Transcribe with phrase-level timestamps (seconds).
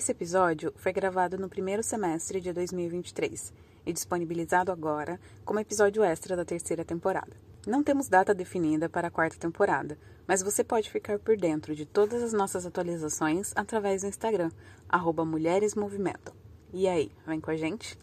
[0.00, 3.52] Esse episódio foi gravado no primeiro semestre de 2023
[3.84, 7.36] e disponibilizado agora como episódio extra da terceira temporada.
[7.66, 11.84] Não temos data definida para a quarta temporada, mas você pode ficar por dentro de
[11.84, 14.50] todas as nossas atualizações através do Instagram,
[14.88, 16.34] arroba Mulheres Movimento.
[16.72, 17.98] E aí, vem com a gente?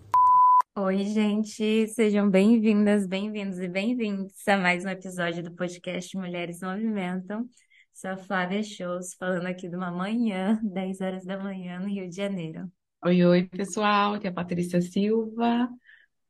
[0.75, 7.49] Oi, gente, sejam bem-vindas, bem-vindos e bem-vindos a mais um episódio do podcast Mulheres Movimentam.
[7.97, 12.15] Sou Flávia Shows, falando aqui de uma manhã, 10 horas da manhã, no Rio de
[12.15, 12.71] Janeiro.
[13.03, 15.67] Oi, oi, pessoal, aqui é a Patrícia Silva,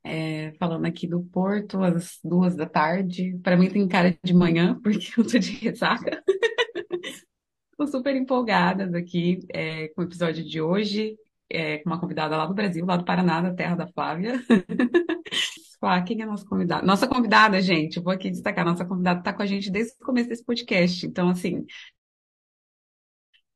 [0.02, 3.38] é, falando aqui do Porto, às duas da tarde.
[3.42, 6.24] Para mim tem cara de manhã, porque eu tô de ressaca.
[7.76, 11.18] Tô super empolgada aqui é, com o episódio de hoje,
[11.50, 14.40] é, com uma convidada lá do Brasil, lá do Paraná, da terra da Flávia.
[15.80, 16.84] Ah, quem é a nossa convidada?
[16.84, 20.28] Nossa convidada, gente, vou aqui destacar, nossa convidada está com a gente desde o começo
[20.28, 21.06] desse podcast.
[21.06, 21.64] Então, assim,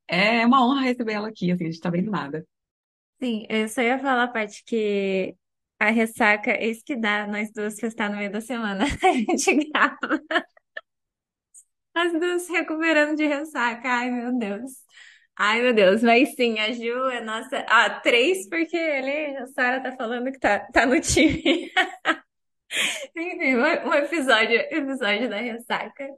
[0.06, 2.46] é uma honra receber ela aqui, assim, a gente está bem do nada.
[3.22, 5.36] Sim, eu só ia falar a parte que
[5.78, 8.84] a ressaca é isso que dá nós duas festar no meio da semana.
[9.02, 10.20] A gente grava.
[11.94, 13.88] As duas recuperando de ressaca.
[13.88, 14.72] Ai, meu Deus.
[15.36, 16.02] Ai, meu Deus.
[16.02, 17.64] Mas sim, a Ju é nossa.
[17.68, 21.70] Ah, três, porque ele, a Sara tá falando que tá, tá no time.
[23.16, 26.08] Enfim, um episódio, episódio da ressaca.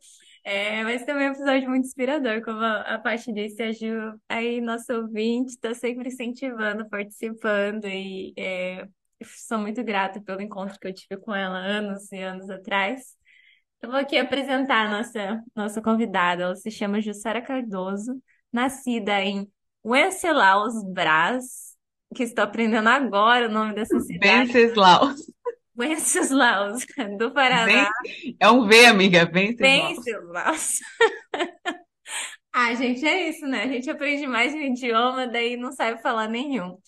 [0.45, 4.21] É, mas também é um episódio muito inspirador, como a, a parte disse, a Ju,
[4.29, 8.87] aí nosso ouvinte está sempre incentivando, participando, e é,
[9.25, 13.17] sou muito grata pelo encontro que eu tive com ela anos e anos atrás.
[13.83, 18.21] Eu vou aqui apresentar a nossa, nossa convidada, ela se chama Jussara Cardoso,
[18.55, 19.51] nascida em
[19.85, 21.75] Wenceslaus Brás,
[22.15, 24.53] que estou aprendendo agora o nome dessa cidade.
[24.53, 25.21] Wenceslaus.
[25.77, 26.87] Wenceslaus,
[27.19, 27.91] do Paraná.
[28.39, 29.99] É um V, amiga, Wenceslaus.
[29.99, 30.79] Wenceslaus.
[32.53, 33.65] ah, gente, é isso, né?
[33.65, 36.79] A gente aprende mais um idioma, daí não sabe falar nenhum.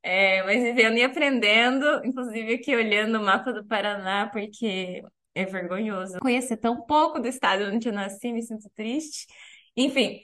[0.00, 5.02] É, mas vivendo e aprendendo, inclusive aqui olhando o mapa do Paraná, porque
[5.34, 9.26] é vergonhoso conhecer tão pouco do estado onde eu nasci, me sinto triste.
[9.76, 10.20] Enfim,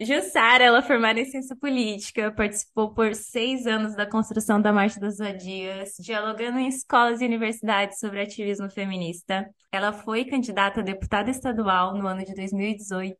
[0.00, 5.00] Jussara, ela é formada em ciência política, participou por seis anos da construção da Marcha
[5.00, 9.50] das Vadias, dialogando em escolas e universidades sobre ativismo feminista.
[9.72, 13.18] Ela foi candidata a deputada estadual no ano de 2018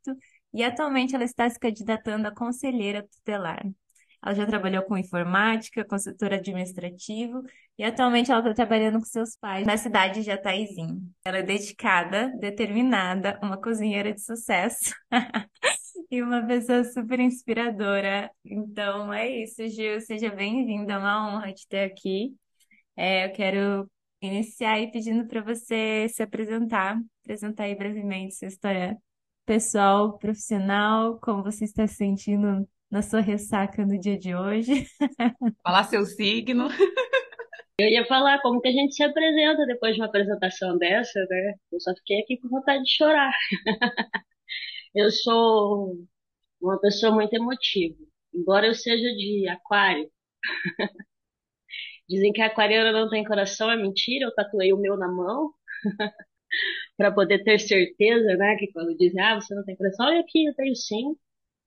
[0.53, 3.61] e atualmente ela está se candidatando a conselheira tutelar.
[4.23, 7.41] Ela já trabalhou com informática, com setor administrativo
[7.77, 11.01] e atualmente ela está trabalhando com seus pais na cidade de Ataizinho.
[11.25, 14.93] Ela é dedicada, determinada, uma cozinheira de sucesso
[16.09, 18.31] e uma pessoa super inspiradora.
[18.43, 20.01] Então é isso, Gil.
[20.01, 22.35] Seja bem-vinda, é uma honra te ter aqui.
[22.95, 28.97] É, eu quero iniciar aí pedindo para você se apresentar, apresentar aí brevemente sua história
[29.45, 34.85] pessoal, profissional, como você está se sentindo na sua ressaca no dia de hoje.
[35.63, 36.67] Falar seu signo.
[37.79, 41.53] Eu ia falar como que a gente se apresenta depois de uma apresentação dessa, né?
[41.71, 43.31] Eu só fiquei aqui com vontade de chorar.
[44.93, 45.97] Eu sou
[46.61, 47.97] uma pessoa muito emotiva.
[48.33, 50.11] Embora eu seja de aquário.
[52.09, 54.25] Dizem que a aquariana não tem coração, é mentira.
[54.25, 55.53] Eu tatuei o meu na mão.
[56.97, 58.55] para poder ter certeza, né?
[58.57, 61.15] Que quando dizem, ah, você não tem coração, olha aqui, eu tenho sim.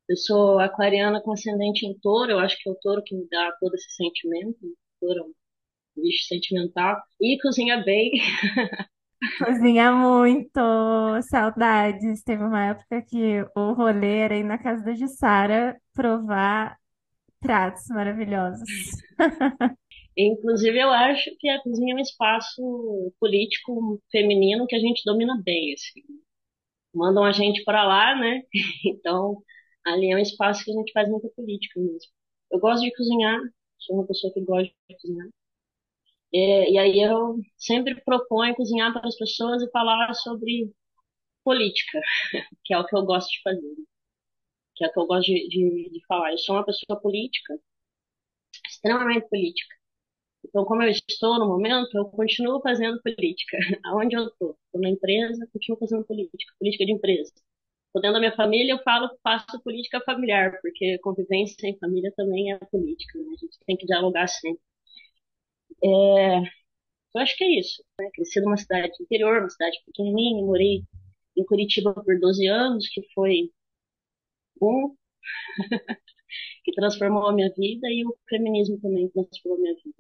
[0.09, 3.29] Eu sou aquariana com ascendente em touro, eu acho que é o touro que me
[3.31, 4.59] dá todo esse sentimento.
[4.67, 5.35] O touro é um
[6.03, 6.99] bicho sentimental.
[7.21, 8.13] E cozinha bem.
[9.39, 10.61] Cozinha muito,
[11.31, 12.23] saudades.
[12.23, 16.77] Teve uma época que o rolê era ir na casa da Jussara provar
[17.41, 18.63] pratos maravilhosos.
[20.17, 25.41] Inclusive, eu acho que a cozinha é um espaço político feminino que a gente domina
[25.43, 26.03] bem, assim.
[26.95, 28.43] Mandam a gente para lá, né?
[28.87, 29.43] Então,
[29.87, 32.11] ali é um espaço que a gente faz muita política mesmo.
[32.53, 33.41] Eu gosto de cozinhar,
[33.79, 35.29] sou uma pessoa que gosta de cozinhar.
[36.35, 40.73] É, e aí eu sempre proponho cozinhar para as pessoas e falar sobre
[41.45, 42.01] política,
[42.65, 43.75] que é o que eu gosto de fazer,
[44.77, 46.31] que é o que eu gosto de, de, de falar.
[46.33, 47.59] Eu sou uma pessoa política,
[48.69, 49.75] extremamente política.
[50.47, 53.59] Então, como eu estou no momento, eu continuo fazendo política.
[53.87, 54.59] Aonde eu estou?
[54.67, 57.33] Estou na empresa, continuo fazendo política, política de empresa.
[57.89, 62.53] Estou dentro da minha família, eu falo faço política familiar, porque convivência em família também
[62.53, 63.27] é política, né?
[63.35, 64.63] A gente tem que dialogar sempre.
[65.85, 67.83] É, eu acho que é isso.
[67.99, 68.11] Né?
[68.15, 70.85] Cresci numa cidade interior, uma cidade pequenininha, morei
[71.37, 73.51] em Curitiba por 12 anos, que foi
[74.61, 74.97] um
[76.65, 79.95] que transformou a minha vida e o feminismo também transformou a minha vida.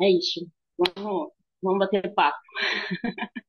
[0.00, 0.06] Né?
[0.06, 0.46] É isso.
[0.78, 1.32] Vamos,
[1.62, 2.38] vamos bater papo.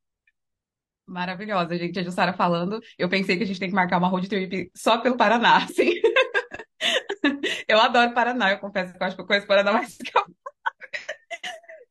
[1.07, 1.99] Maravilhosa, gente.
[1.99, 4.97] A Jussara falando, eu pensei que a gente tem que marcar uma road trip só
[4.99, 5.93] pelo Paraná, assim.
[7.67, 10.34] Eu adoro Paraná, eu confesso que eu acho que eu conheço Paraná mais que eu.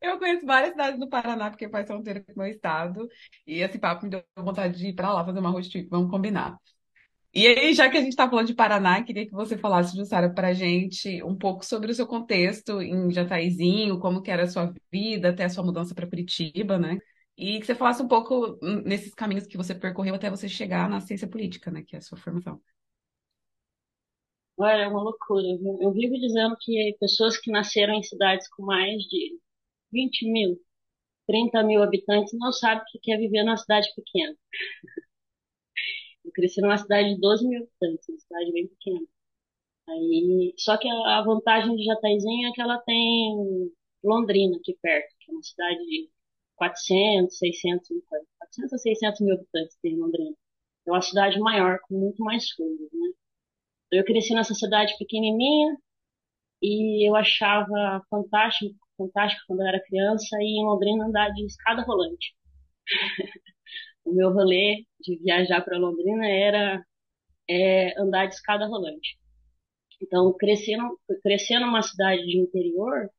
[0.04, 3.08] Eu conheço várias cidades do Paraná, porque faz fronteira com o meu estado.
[3.46, 6.10] E esse papo me deu vontade de ir para lá fazer uma road trip, vamos
[6.10, 6.58] combinar.
[7.32, 10.32] E aí, já que a gente está falando de Paraná, queria que você falasse, Jussara,
[10.32, 14.46] para a gente um pouco sobre o seu contexto em Jataizinho, como que era a
[14.46, 16.98] sua vida até a sua mudança para Curitiba, né?
[17.36, 21.00] E que você falasse um pouco nesses caminhos que você percorreu até você chegar na
[21.00, 21.82] ciência política, né?
[21.82, 22.60] Que é a sua formação.
[24.56, 25.42] Olha, é uma loucura.
[25.80, 29.36] Eu vivo dizendo que pessoas que nasceram em cidades com mais de
[29.94, 30.60] 20 mil,
[31.28, 34.36] 30 mil habitantes não sabem o que é viver numa cidade pequena.
[36.24, 39.06] Eu cresci numa cidade de 12 mil habitantes, uma cidade bem pequena.
[39.88, 43.72] Aí, só que a vantagem de Jataizinho é que ela tem
[44.04, 46.10] Londrina aqui perto, que é uma cidade de
[46.56, 47.88] 400, 600,
[48.38, 50.36] 400 a 600 mil habitantes tem Londrina.
[50.86, 53.10] É uma cidade maior, com muito mais coisas, né?
[53.92, 55.76] Eu cresci nessa cidade pequenininha
[56.62, 61.82] e eu achava fantástico, fantástico quando eu era criança ir em Londrina andar de escada
[61.82, 62.34] rolante.
[64.04, 66.84] o meu rolê de viajar para Londrina era
[67.48, 69.18] é, andar de escada rolante.
[70.02, 70.76] Então, crescer,
[71.22, 73.10] crescer numa cidade de interior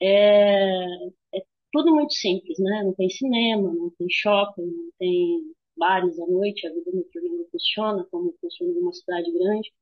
[0.00, 0.84] é,
[1.34, 2.82] é tudo muito simples, né?
[2.84, 7.46] Não tem cinema, não tem shopping, não tem bares à noite, a vida noturna não
[7.50, 9.72] funciona como funciona numa cidade grande.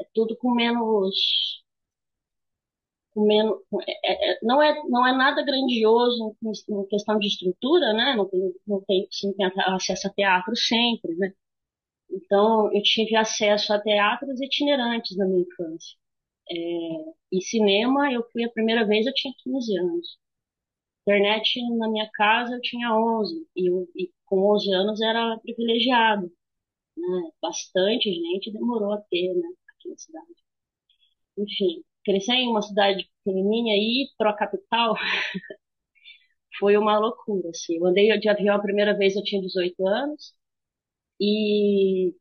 [0.00, 1.64] É tudo com menos
[3.16, 3.58] menos,
[3.88, 8.14] é, é, não, é, não é nada grandioso em, questão de estrutura, né?
[8.16, 11.32] Não tem, não tem, não tem acesso a teatro sempre, né?
[12.10, 15.96] Então, eu tive acesso a teatros itinerantes na minha infância.
[16.50, 16.56] É,
[17.32, 20.18] e cinema, eu fui a primeira vez, eu tinha 15 anos.
[21.02, 26.32] Internet na minha casa eu tinha 11, e, eu, e com 11 anos era privilegiado.
[26.96, 27.30] Né?
[27.42, 29.48] Bastante gente demorou a ter, né?
[29.70, 30.34] Aqui na cidade.
[31.38, 34.96] Enfim, crescer em uma cidade pequenininha e ir para a capital
[36.58, 37.76] foi uma loucura, assim.
[37.76, 40.32] Eu andei de avião a primeira vez, eu tinha 18 anos,
[41.20, 42.14] e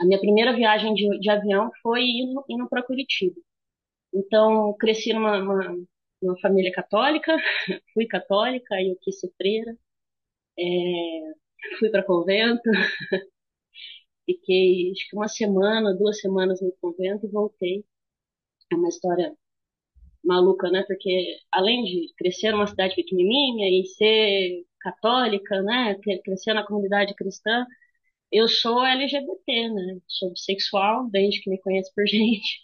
[0.00, 3.36] a minha primeira viagem de, de avião foi indo, indo para Curitiba.
[4.14, 5.76] Então, cresci numa, uma,
[6.22, 7.36] uma família católica,
[7.94, 9.76] fui católica, aí eu quis ser freira,
[10.58, 10.62] é,
[11.78, 12.62] fui para convento,
[14.24, 17.84] fiquei acho que uma semana, duas semanas no convento e voltei.
[18.72, 19.34] É uma história
[20.24, 20.84] maluca, né?
[20.86, 25.96] Porque além de crescer numa cidade pequenininha e ser católica, né?
[26.24, 27.66] Crescer na comunidade cristã,
[28.32, 30.00] eu sou LGBT, né?
[30.08, 32.60] Sou bissexual desde que me conheço por gente.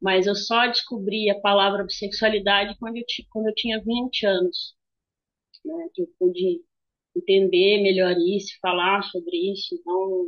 [0.00, 4.74] Mas eu só descobri a palavra bissexualidade quando eu, quando eu tinha 20 anos,
[5.64, 5.88] né?
[5.94, 6.62] Que eu pude
[7.16, 9.74] entender melhor isso, falar sobre isso.
[9.74, 10.26] Então,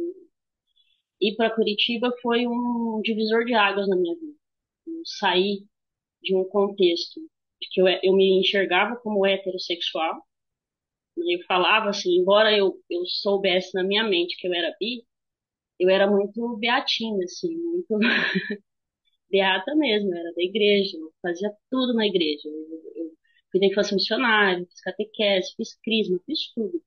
[1.21, 4.40] ir para Curitiba foi um divisor de águas na minha vida.
[5.05, 5.65] Saí
[6.23, 7.21] de um contexto
[7.73, 10.17] que eu, eu me enxergava como heterossexual.
[11.17, 11.35] Né?
[11.37, 15.05] Eu falava assim, embora eu, eu soubesse na minha mente que eu era bi,
[15.81, 17.99] eu era muito beatinha, assim, muito
[19.31, 22.49] beata mesmo, eu era da igreja, eu fazia tudo na igreja.
[22.49, 23.11] Eu, eu
[23.51, 26.83] fui da infância missionária, fiz catequese, fiz crisma, fiz tudo.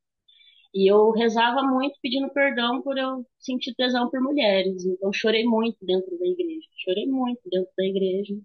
[0.73, 4.85] E eu rezava muito pedindo perdão por eu sentir tesão por mulheres.
[4.85, 6.67] Então chorei muito dentro da igreja.
[6.83, 8.35] Chorei muito dentro da igreja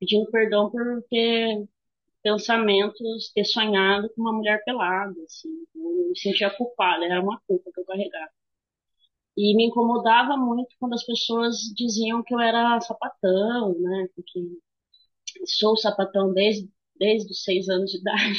[0.00, 1.66] pedindo perdão por ter
[2.22, 5.50] pensamentos, ter sonhado com uma mulher pelada, assim.
[5.74, 8.30] Eu me sentia culpada, era uma culpa que eu carregava.
[9.36, 14.08] E me incomodava muito quando as pessoas diziam que eu era sapatão, né?
[14.14, 14.40] Porque
[15.46, 16.68] sou sapatão desde,
[16.98, 18.34] desde os seis anos de idade.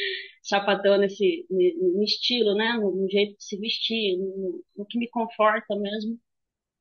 [0.44, 2.74] sapatão nesse no estilo, né?
[2.74, 6.18] No, no, jeito de se vestir, no, no que me conforta mesmo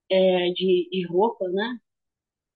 [0.10, 1.80] é, de, de roupa, né?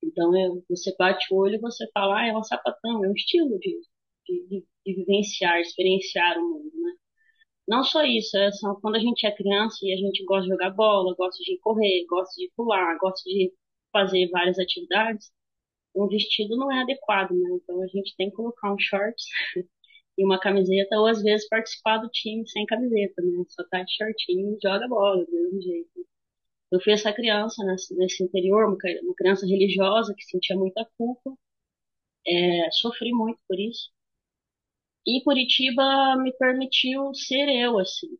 [0.03, 3.13] Então, eu, você bate o olho e você fala, ah, é um sapatão, é um
[3.13, 3.79] estilo de,
[4.27, 6.93] de, de vivenciar, experienciar o mundo, né?
[7.67, 10.49] Não só isso, é só quando a gente é criança e a gente gosta de
[10.49, 13.53] jogar bola, gosta de correr, gosta de pular, gosta de
[13.91, 15.31] fazer várias atividades,
[15.95, 17.49] um vestido não é adequado, né?
[17.63, 19.25] Então a gente tem que colocar um shorts
[20.17, 23.43] e uma camiseta, ou às vezes participar do time sem camiseta, né?
[23.49, 26.07] Só tá de shortinho e joga bola do mesmo jeito.
[26.71, 28.77] Eu fui essa criança nesse, nesse interior, uma,
[29.15, 31.33] criança religiosa que sentia muita culpa,
[32.27, 33.89] é, sofri muito por isso.
[35.05, 38.17] E Curitiba me permitiu ser eu, assim,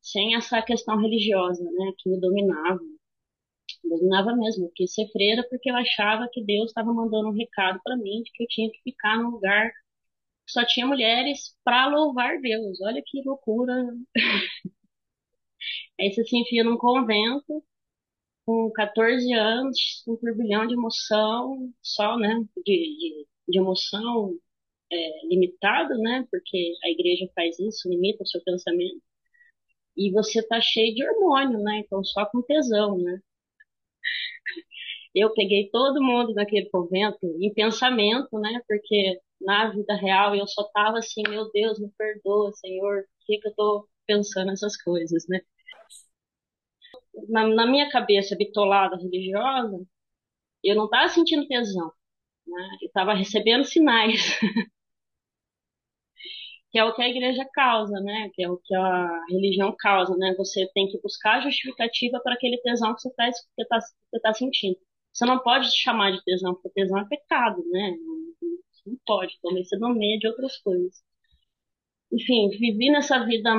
[0.00, 2.80] sem essa questão religiosa, né, que me dominava.
[3.84, 7.80] Dominava mesmo, eu quis ser freira porque eu achava que Deus estava mandando um recado
[7.84, 9.70] para mim de que eu tinha que ficar num lugar
[10.46, 12.80] só tinha mulheres para louvar Deus.
[12.82, 13.74] Olha que loucura.
[16.00, 17.62] Aí você se enfia num convento
[18.46, 24.34] com 14 anos, um turbilhão de emoção, só, né, de, de, de emoção
[24.92, 26.26] é, limitado, né?
[26.30, 29.02] Porque a igreja faz isso, limita o seu pensamento.
[29.96, 31.80] E você tá cheio de hormônio, né?
[31.80, 33.20] Então só com tesão, né?
[35.16, 38.60] Eu peguei todo mundo naquele convento em pensamento, né?
[38.68, 43.38] Porque na vida real eu só tava assim, meu Deus, me perdoa, Senhor, por que,
[43.40, 45.40] que eu tô pensando essas coisas, né?
[47.28, 49.78] Na, na minha cabeça bitolada religiosa,
[50.64, 51.92] eu não tava sentindo tesão,
[52.46, 52.68] né?
[52.82, 54.38] Eu tava recebendo sinais.
[56.70, 58.30] que é o que a igreja causa, né?
[58.34, 60.34] Que é o que a religião causa, né?
[60.36, 63.78] Você tem que buscar justificativa para aquele tesão que você está que tá,
[64.12, 64.78] que tá sentindo.
[65.16, 67.96] Você não pode chamar de tesão, porque tesão é pecado, né?
[67.98, 68.52] Não,
[68.86, 71.02] não pode, talvez você nomeia de outras coisas.
[72.12, 73.50] Enfim, vivi nessa vida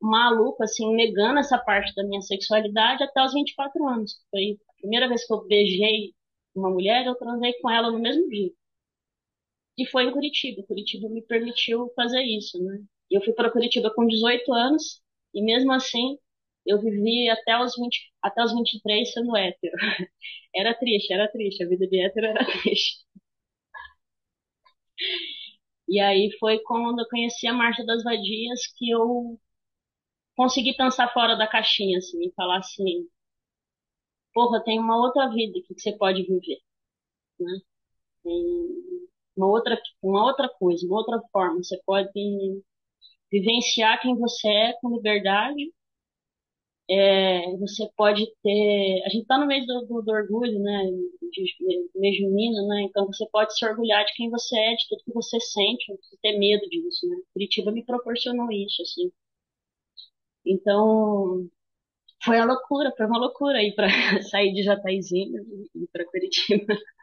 [0.00, 4.24] maluca, assim, negando essa parte da minha sexualidade até os 24 anos.
[4.30, 6.14] Foi a primeira vez que eu beijei
[6.54, 8.50] uma mulher, eu transei com ela no mesmo dia.
[9.76, 10.62] E foi em Curitiba.
[10.66, 12.82] Curitiba me permitiu fazer isso, né?
[13.10, 15.02] Eu fui para Curitiba com 18 anos
[15.34, 16.16] e mesmo assim
[16.66, 19.72] eu vivi até os 20, até os 23 sendo hétero.
[20.54, 22.98] Era triste, era triste, a vida de hétero era triste.
[25.88, 29.38] E aí foi quando eu conheci a Marcha das Vadias que eu
[30.36, 33.08] consegui pensar fora da caixinha, assim, e falar assim,
[34.34, 36.58] porra, tem uma outra vida que você pode viver,
[37.40, 37.60] né?
[38.24, 38.44] Tem
[39.36, 41.62] uma outra, uma outra coisa, uma outra forma.
[41.62, 42.10] Você pode
[43.32, 45.72] vivenciar quem você é com liberdade.
[46.92, 49.02] É, você pode ter.
[49.06, 50.82] A gente está no meio do, do, orgulho, né?
[51.94, 52.82] Mês junino, né?
[52.82, 55.96] Então você pode se orgulhar de quem você é, de tudo que você sente, não
[55.96, 57.16] precisa ter medo disso, né?
[57.32, 59.10] Curitiba me proporcionou isso, assim.
[60.44, 61.48] Então,
[62.24, 63.88] foi a loucura, foi uma loucura ir para
[64.30, 65.42] sair de Jataizinho
[65.74, 66.76] e ir para Curitiba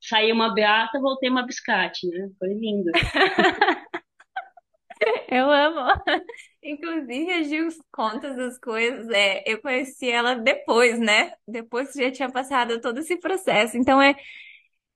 [0.00, 2.28] saí uma beata, voltei uma biscate, né?
[2.38, 2.90] Foi lindo.
[5.28, 5.80] Eu amo.
[6.66, 9.06] Inclusive, a Gil conta as coisas.
[9.10, 11.34] É, eu conheci ela depois, né?
[11.46, 13.76] Depois que já tinha passado todo esse processo.
[13.76, 14.16] Então, é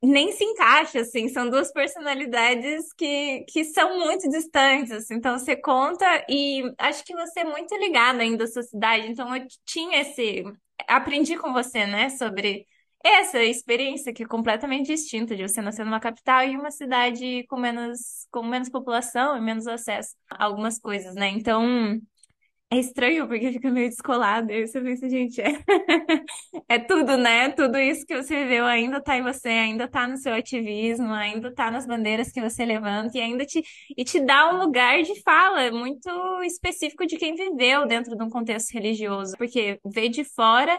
[0.02, 1.28] nem se encaixa, assim.
[1.28, 5.16] São duas personalidades que, que são muito distantes, assim.
[5.16, 9.08] Então, você conta e acho que você é muito ligada ainda à sua cidade.
[9.08, 10.44] Então, eu tinha esse...
[10.88, 12.08] Aprendi com você, né?
[12.10, 12.66] Sobre
[13.04, 17.58] essa experiência que é completamente distinta de você nascer numa capital e uma cidade com
[17.58, 21.28] menos, com menos população e menos acesso a algumas coisas, né?
[21.28, 22.00] Então,
[22.70, 24.52] é estranho porque fica meio descolado.
[24.52, 25.46] E você pensa, gente, é...
[26.68, 27.50] é tudo, né?
[27.50, 31.54] Tudo isso que você viveu ainda tá em você, ainda tá no seu ativismo, ainda
[31.54, 33.62] tá nas bandeiras que você levanta e ainda te,
[33.96, 36.10] e te dá um lugar de fala muito
[36.42, 39.34] específico de quem viveu dentro de um contexto religioso.
[39.38, 40.78] Porque ver de fora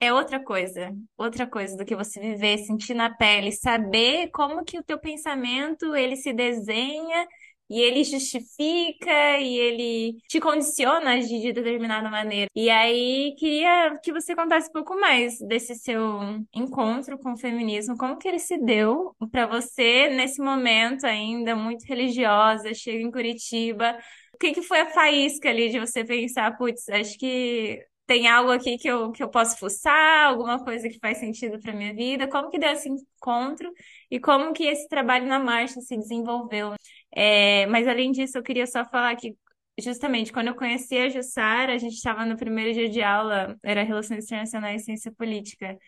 [0.00, 4.78] é outra coisa, outra coisa do que você viver, sentir na pele, saber como que
[4.78, 7.26] o teu pensamento ele se desenha
[7.68, 12.50] e ele justifica e ele te condiciona a agir de determinada maneira.
[12.56, 16.18] E aí queria que você contasse um pouco mais desse seu
[16.52, 21.84] encontro com o feminismo, como que ele se deu para você nesse momento ainda muito
[21.84, 23.96] religiosa, chega em Curitiba.
[24.34, 27.78] O que que foi a faísca ali de você pensar, putz, acho que
[28.10, 31.72] tem algo aqui que eu, que eu posso fuçar, alguma coisa que faz sentido para
[31.72, 32.26] minha vida?
[32.26, 33.72] Como que deu esse encontro
[34.10, 36.74] e como que esse trabalho na marcha se desenvolveu?
[37.14, 39.36] É, mas além disso, eu queria só falar que
[39.78, 43.84] justamente quando eu conheci a Jussara, a gente estava no primeiro dia de aula, era
[43.84, 45.78] Relações Internacionais e Ciência Política.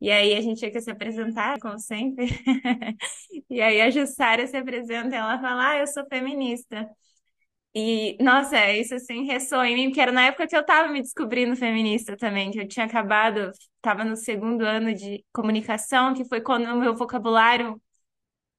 [0.00, 2.26] E aí a gente tinha que se apresentar, como sempre.
[3.50, 6.88] e aí a Jussara se apresenta e ela fala, ah, eu sou feminista.
[7.74, 10.92] E, nossa, é, isso assim ressoa em mim, porque era na época que eu tava
[10.92, 13.50] me descobrindo feminista também, que eu tinha acabado,
[13.80, 17.80] tava no segundo ano de comunicação, que foi quando o meu vocabulário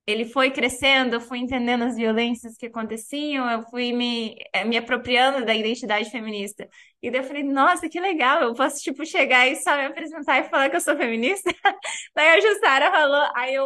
[0.05, 4.77] ele foi crescendo, eu fui entendendo as violências que aconteciam, eu fui me, eh, me
[4.77, 6.67] apropriando da identidade feminista.
[7.01, 10.39] E daí eu falei, nossa, que legal, eu posso, tipo, chegar e só me apresentar
[10.39, 11.49] e falar que eu sou feminista?
[12.15, 13.63] daí a Jussara falou, aí eu,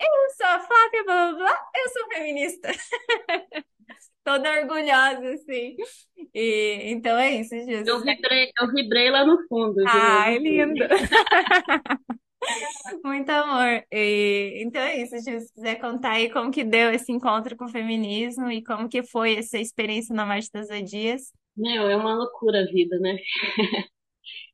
[0.00, 2.68] eu sou a Flávia, blá, blá, blá, eu sou feminista.
[4.24, 5.76] Toda orgulhosa, assim.
[6.32, 7.86] E, então é isso, Jus.
[7.86, 9.82] Eu vibrei, eu vibrei lá no fundo.
[9.86, 10.84] Ai, lindo.
[13.04, 13.84] Muito amor.
[13.90, 17.64] E, então é isso, Ju, se quiser contar aí como que deu esse encontro com
[17.64, 21.32] o feminismo e como que foi essa experiência na Marcha das Vadias.
[21.56, 23.16] Meu, é uma loucura a vida, né?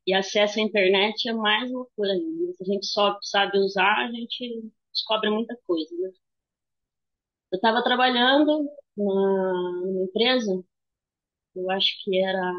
[0.07, 2.51] E acesso à internet é mais loucura ainda.
[2.53, 6.09] Se a gente só sabe usar, a gente descobre muita coisa, né?
[7.51, 10.63] Eu estava trabalhando numa, numa empresa,
[11.55, 12.51] eu acho que era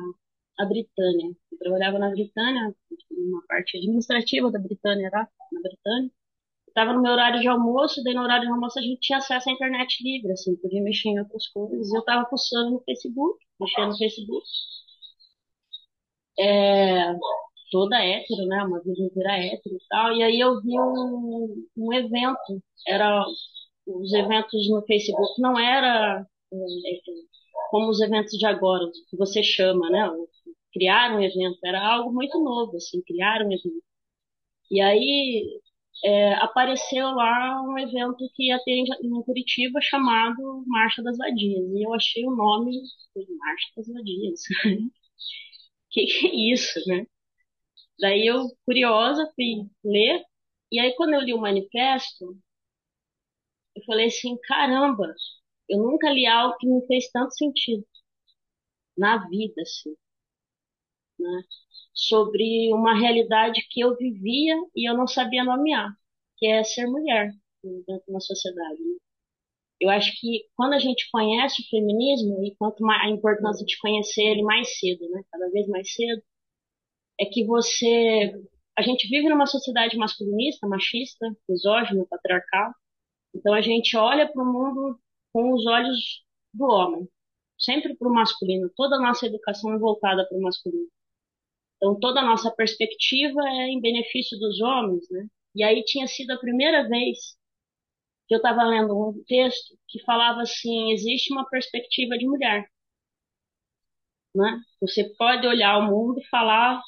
[0.61, 1.33] a Britânia.
[1.53, 2.75] Eu trabalhava na Britânia,
[3.11, 6.11] uma parte administrativa da Britânia, era na Britânia.
[6.69, 9.51] Estava no meu horário de almoço, daí no horário de almoço a gente tinha acesso
[9.51, 11.93] à internet livre, assim, podia mexer em outras coisas.
[11.93, 14.47] Eu estava pulsando no Facebook, mexendo no Facebook.
[16.39, 17.13] É,
[17.71, 18.63] toda hétero, né?
[18.65, 20.13] Uma vida inteira hétero e tal.
[20.15, 23.25] E aí eu vi um, um evento, era
[23.97, 26.27] os eventos no Facebook não era
[27.71, 30.09] como os eventos de agora, que você chama, né?
[30.73, 33.83] Criar um evento, era algo muito novo, assim, criar um evento.
[34.71, 35.61] E aí
[36.05, 41.65] é, apareceu lá um evento que ter em Curitiba chamado Marcha das Vadias.
[41.73, 42.73] E eu achei o nome
[43.39, 44.41] Marcha das Vadias.
[45.91, 47.07] que que é isso, né?
[48.01, 50.25] Daí eu, curiosa, fui ler.
[50.73, 52.37] E aí quando eu li o manifesto,
[53.91, 55.15] falei assim, caramba,
[55.69, 57.85] eu nunca li algo que me fez tanto sentido
[58.97, 59.95] na vida, assim,
[61.19, 61.43] né?
[61.95, 65.91] Sobre uma realidade que eu vivia e eu não sabia nomear,
[66.39, 67.33] que é ser mulher
[67.63, 68.81] dentro de uma sociedade.
[68.81, 68.97] Né?
[69.81, 73.79] Eu acho que quando a gente conhece o feminismo e quanto mais a importância de
[73.79, 75.23] conhecer ele mais cedo, né?
[75.31, 76.23] Cada vez mais cedo,
[77.19, 78.33] é que você
[78.79, 82.73] a gente vive numa sociedade masculinista, machista, misógina, patriarcal.
[83.35, 85.01] Então a gente olha para o mundo
[85.33, 87.09] com os olhos do homem,
[87.59, 88.71] sempre para o masculino.
[88.77, 90.89] Toda a nossa educação é voltada para o masculino.
[91.77, 95.27] Então toda a nossa perspectiva é em benefício dos homens, né?
[95.55, 97.37] E aí tinha sido a primeira vez
[98.29, 102.71] que eu estava lendo um texto que falava assim: existe uma perspectiva de mulher.
[104.35, 104.61] Né?
[104.81, 106.81] Você pode olhar o mundo e falar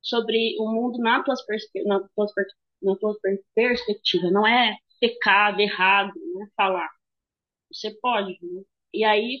[0.00, 1.34] sobre o mundo na tua,
[1.86, 2.26] na tua,
[2.82, 3.16] na tua
[3.54, 4.30] perspectiva.
[4.30, 6.48] Não é pecado, errado, né?
[6.56, 6.90] Falar.
[7.72, 8.38] Você pode.
[8.42, 8.62] Né?
[8.92, 9.40] E aí,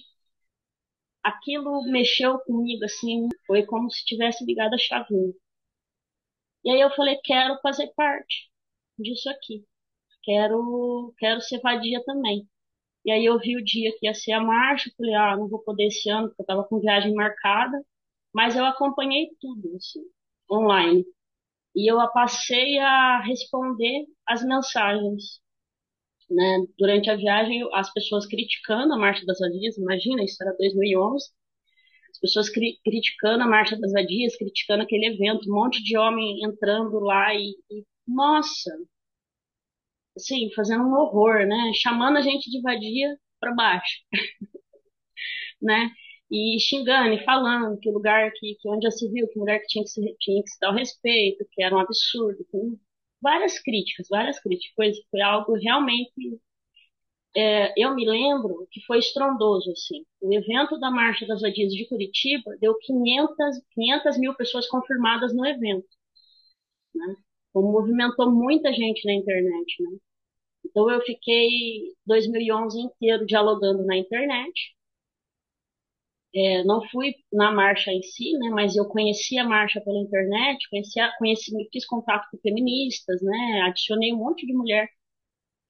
[1.22, 5.32] aquilo mexeu comigo, assim, foi como se tivesse ligado a chavinha.
[6.64, 8.50] E aí eu falei, quero fazer parte
[8.98, 9.64] disso aqui.
[10.22, 12.48] Quero, quero ser vadia também.
[13.04, 15.60] E aí eu vi o dia que ia ser a marcha, falei, ah, não vou
[15.62, 17.82] poder esse ano, porque eu estava com viagem marcada,
[18.34, 20.02] mas eu acompanhei tudo, assim,
[20.50, 21.04] online.
[21.76, 25.43] E eu passei a responder as mensagens
[26.30, 26.58] né?
[26.78, 31.26] Durante a viagem, as pessoas criticando a Marcha das Vadias, imagina, isso era 2011,
[32.10, 36.44] as pessoas cri criticando a Marcha das Vadias, criticando aquele evento, um monte de homem
[36.44, 38.70] entrando lá e, e nossa,
[40.16, 41.72] assim, fazendo um horror, né?
[41.74, 43.98] Chamando a gente de vadia para baixo,
[45.60, 45.90] né?
[46.30, 49.66] E xingando e falando que lugar que, que onde já se viu, que lugar que
[49.66, 52.56] tinha que se, tinha que se dar o respeito, que era um absurdo, que
[53.24, 54.74] várias críticas, várias críticas.
[54.76, 56.12] Foi, foi algo realmente.
[57.36, 60.04] É, eu me lembro que foi estrondoso, assim.
[60.20, 63.36] O evento da Marcha das Vadias de Curitiba deu 500,
[63.72, 65.88] 500 mil pessoas confirmadas no evento.
[66.94, 67.16] Né?
[67.50, 69.98] Então, movimentou muita gente na internet, né?
[70.64, 74.52] Então eu fiquei 2011 inteiro dialogando na internet,
[76.34, 80.68] é, não fui na marcha em si, né, mas eu conheci a marcha pela internet,
[80.68, 84.88] conheci, conheci, fiz contato com feministas, né, adicionei um monte de mulher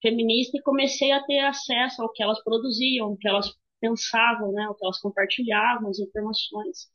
[0.01, 4.67] feminista e comecei a ter acesso ao que elas produziam, o que elas pensavam, né,
[4.69, 6.89] o que elas compartilhavam, as informações.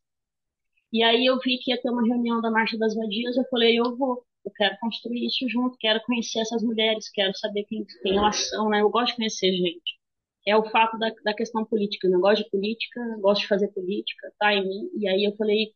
[0.92, 3.78] E aí eu vi que ia ter uma reunião da Marcha das Vadias, eu falei,
[3.78, 8.16] eu vou, eu quero construir isso junto, quero conhecer essas mulheres, quero saber quem, quem
[8.18, 10.00] elas são, né, eu gosto de conhecer gente
[10.46, 12.07] é o fato da, da questão política.
[12.07, 14.90] Eu não gosto de política, gosto de fazer política, tá em mim.
[14.98, 15.72] E aí eu falei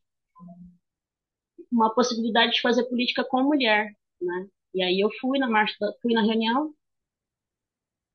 [1.71, 4.49] uma possibilidade de fazer política com mulher, né?
[4.75, 6.75] E aí eu fui na marcha, fui na reunião.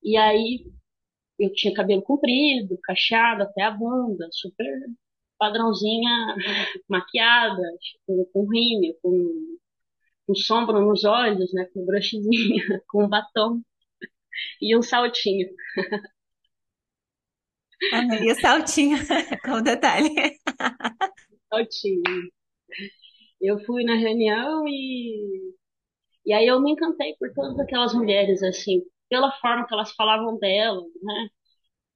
[0.03, 0.65] E aí
[1.39, 4.65] eu tinha cabelo comprido, cacheado até a bunda, super
[5.38, 6.35] padrãozinha,
[6.89, 7.62] maquiada,
[8.05, 9.57] com, com rímel, com,
[10.27, 13.62] com sombra nos olhos, né, com brushzinha, com batom
[14.62, 15.49] e um saltinho.
[18.23, 18.97] E o saltinho,
[19.43, 20.09] com detalhe.
[21.49, 22.29] Saltinho.
[23.41, 25.53] Eu fui na reunião e,
[26.25, 30.37] e aí eu me encantei por todas aquelas mulheres, assim, pela forma que elas falavam
[30.39, 31.29] delas, né?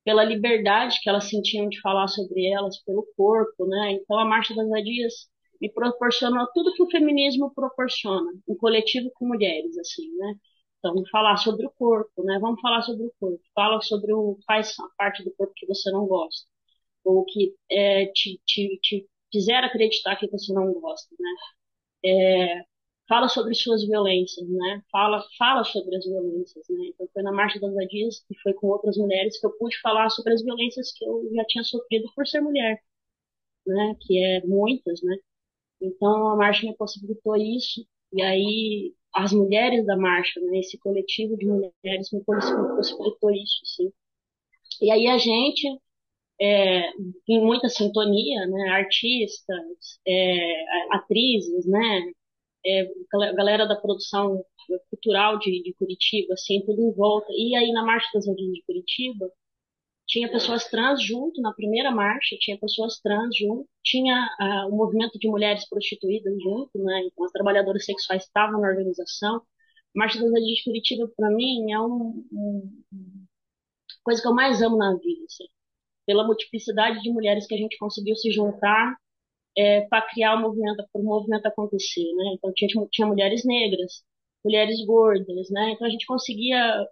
[0.05, 3.93] Pela liberdade que elas sentiam de falar sobre elas, pelo corpo, né?
[3.93, 5.13] Então a Marcha das Vadias
[5.61, 10.35] me proporcionou tudo que o feminismo proporciona, um coletivo com mulheres, assim, né?
[10.83, 12.37] Então, falar sobre o corpo, né?
[12.39, 13.39] Vamos falar sobre o corpo.
[13.55, 16.45] Fala sobre o faz a parte do corpo que você não gosta,
[17.05, 21.29] ou que é, te, te, te fizer acreditar que você não gosta, né?
[22.05, 22.63] É,
[23.07, 24.83] fala sobre suas violências, né?
[24.91, 26.87] Fala, fala sobre as violências, né?
[26.89, 30.09] Então foi na Marcha das Vadias e foi com outras mulheres que eu pude falar
[30.09, 32.81] sobre as violências que eu já tinha sofrido por ser mulher,
[33.67, 33.95] né?
[34.01, 35.15] Que é muitas, né?
[35.81, 40.59] Então a marcha me possibilitou isso e aí as mulheres da marcha, né?
[40.59, 43.91] Esse coletivo de mulheres me possibilitou isso, sim.
[44.81, 45.67] E aí a gente,
[46.41, 46.89] é,
[47.27, 48.69] em muita sintonia, né?
[48.69, 52.11] Artistas, é, atrizes, né?
[52.65, 52.87] É,
[53.35, 54.43] galera da produção
[54.89, 57.27] cultural de, de, Curitiba, assim, tudo em volta.
[57.31, 59.29] E aí na Marcha das Origens de Curitiba,
[60.13, 65.17] tinha pessoas trans junto, na primeira marcha tinha pessoas trans junto, tinha uh, o movimento
[65.17, 67.01] de mulheres prostituídas junto, né?
[67.07, 69.37] Então as trabalhadoras sexuais estavam na organização.
[69.37, 69.41] A
[69.95, 72.83] Marcha das Mulheres de Curitiba, para mim, é um, um,
[74.03, 75.45] coisa que eu mais amo na vida, assim.
[76.05, 78.95] Pela multiplicidade de mulheres que a gente conseguiu se juntar
[79.57, 82.35] é, para criar o movimento, para o movimento acontecer, né?
[82.35, 84.03] Então tinha, tinha mulheres negras,
[84.45, 85.71] mulheres gordas, né?
[85.71, 86.87] Então a gente conseguia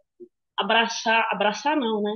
[0.57, 2.13] abraçar, abraçar não, né?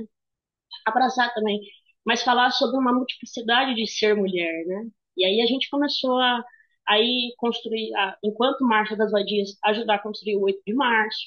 [0.86, 1.60] Abraçar também,
[2.04, 4.88] mas falar sobre uma multiplicidade de ser mulher, né?
[5.16, 6.44] E aí a gente começou a
[6.88, 11.18] aí construir, a, enquanto Marcha das Vadias, ajudar a construir o 8 de março.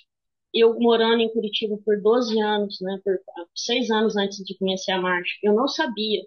[0.53, 3.19] Eu morando em Curitiba por 12 anos, né, por
[3.55, 6.21] seis anos antes de conhecer a marcha, eu não sabia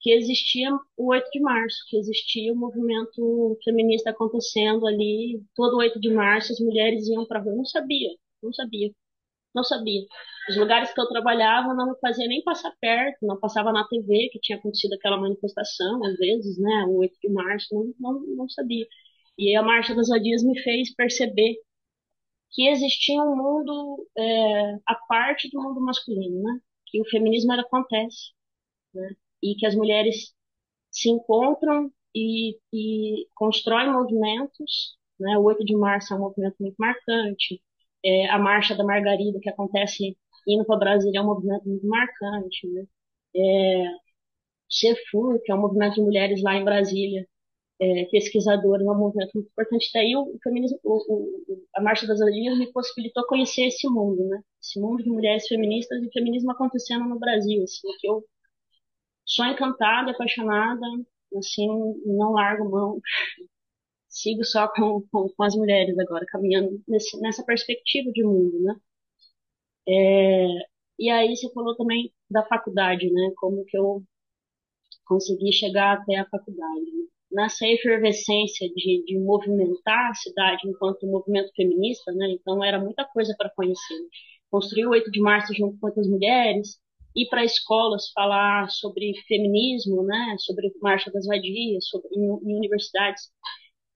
[0.00, 5.78] que existia o 8 de março, que existia o movimento feminista acontecendo ali, todo o
[5.78, 8.10] 8 de março as mulheres iam para rua, eu não sabia,
[8.42, 8.90] não sabia.
[9.54, 10.02] Não sabia.
[10.48, 14.28] Os lugares que eu trabalhava não me fazia nem passar perto, não passava na TV
[14.32, 18.48] que tinha acontecido aquela manifestação, às vezes, né, o 8 de março, não, não, não
[18.48, 18.86] sabia.
[19.38, 21.56] E a Marcha das Vadias me fez perceber
[22.50, 26.60] que existia um mundo é, parte do mundo masculino, né?
[26.86, 28.32] Que o feminismo acontece,
[28.94, 29.16] né?
[29.42, 30.34] E que as mulheres
[30.90, 35.38] se encontram e, e constroem movimentos, né?
[35.38, 37.62] O 8 de março é um movimento muito marcante,
[38.04, 42.66] é, a Marcha da Margarida, que acontece indo para Brasília, é um movimento muito marcante.
[42.68, 42.84] Né?
[43.36, 43.84] É,
[44.68, 47.26] CEFUR, que é um movimento de mulheres lá em Brasília,
[47.80, 49.90] é, pesquisadoras, é um movimento muito importante.
[49.94, 54.40] Daí o, feminismo, o, o, a Marcha das Origens me possibilitou conhecer esse mundo, né?
[54.62, 58.24] Esse mundo de mulheres feministas e feminismo acontecendo no Brasil, assim, que eu
[59.24, 60.86] sou encantada, apaixonada,
[61.36, 61.66] assim,
[62.06, 63.00] não largo mão
[64.14, 68.76] sigo só com, com, com, as mulheres agora, caminhando nesse, nessa perspectiva de mundo, né?
[69.88, 70.46] É,
[70.98, 73.32] e aí você falou também da faculdade, né?
[73.36, 74.02] Como que eu
[75.06, 76.80] consegui chegar até a faculdade.
[76.80, 77.06] Né?
[77.32, 82.30] Nessa efervescência de, de movimentar a cidade enquanto movimento feminista, né?
[82.30, 83.98] Então era muita coisa para conhecer.
[84.50, 86.78] Construir o 8 de março junto com outras mulheres,
[87.16, 90.36] ir para escolas falar sobre feminismo, né?
[90.38, 93.24] Sobre marcha das vadias, sobre em, em universidades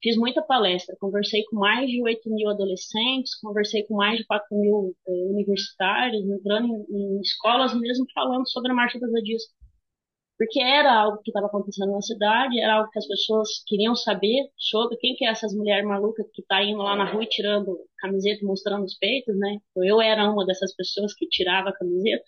[0.03, 4.57] Fiz muita palestra, conversei com mais de 8 mil adolescentes, conversei com mais de 4
[4.57, 9.43] mil eh, universitários, entrando em, em, escolas mesmo falando sobre a Marcha das Vadias.
[10.39, 14.49] Porque era algo que estava acontecendo na cidade, era algo que as pessoas queriam saber
[14.57, 18.47] sobre quem que é essas mulheres malucas que tá indo lá na rua tirando camiseta,
[18.47, 19.59] mostrando os peitos, né?
[19.77, 22.25] Eu era uma dessas pessoas que tirava a camiseta.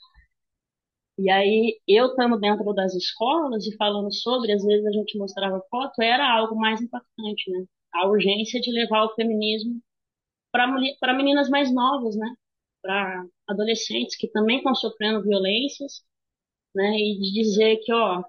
[1.21, 5.63] E aí, eu estando dentro das escolas e falando sobre, às vezes a gente mostrava
[5.71, 7.67] foto, era algo mais impactante, né?
[7.93, 9.83] A urgência de levar o feminismo
[10.53, 12.35] para meninas mais novas, né?
[12.83, 16.03] Para adolescentes que também estão sofrendo violências,
[16.75, 16.99] né?
[16.99, 18.25] E de dizer que, ó,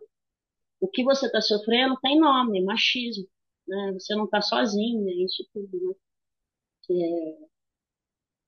[0.81, 3.27] o que você está sofrendo tem nome, machismo,
[3.67, 3.93] né?
[3.93, 5.95] Você não está sozinha, isso tudo, né?
[6.83, 7.47] Que é,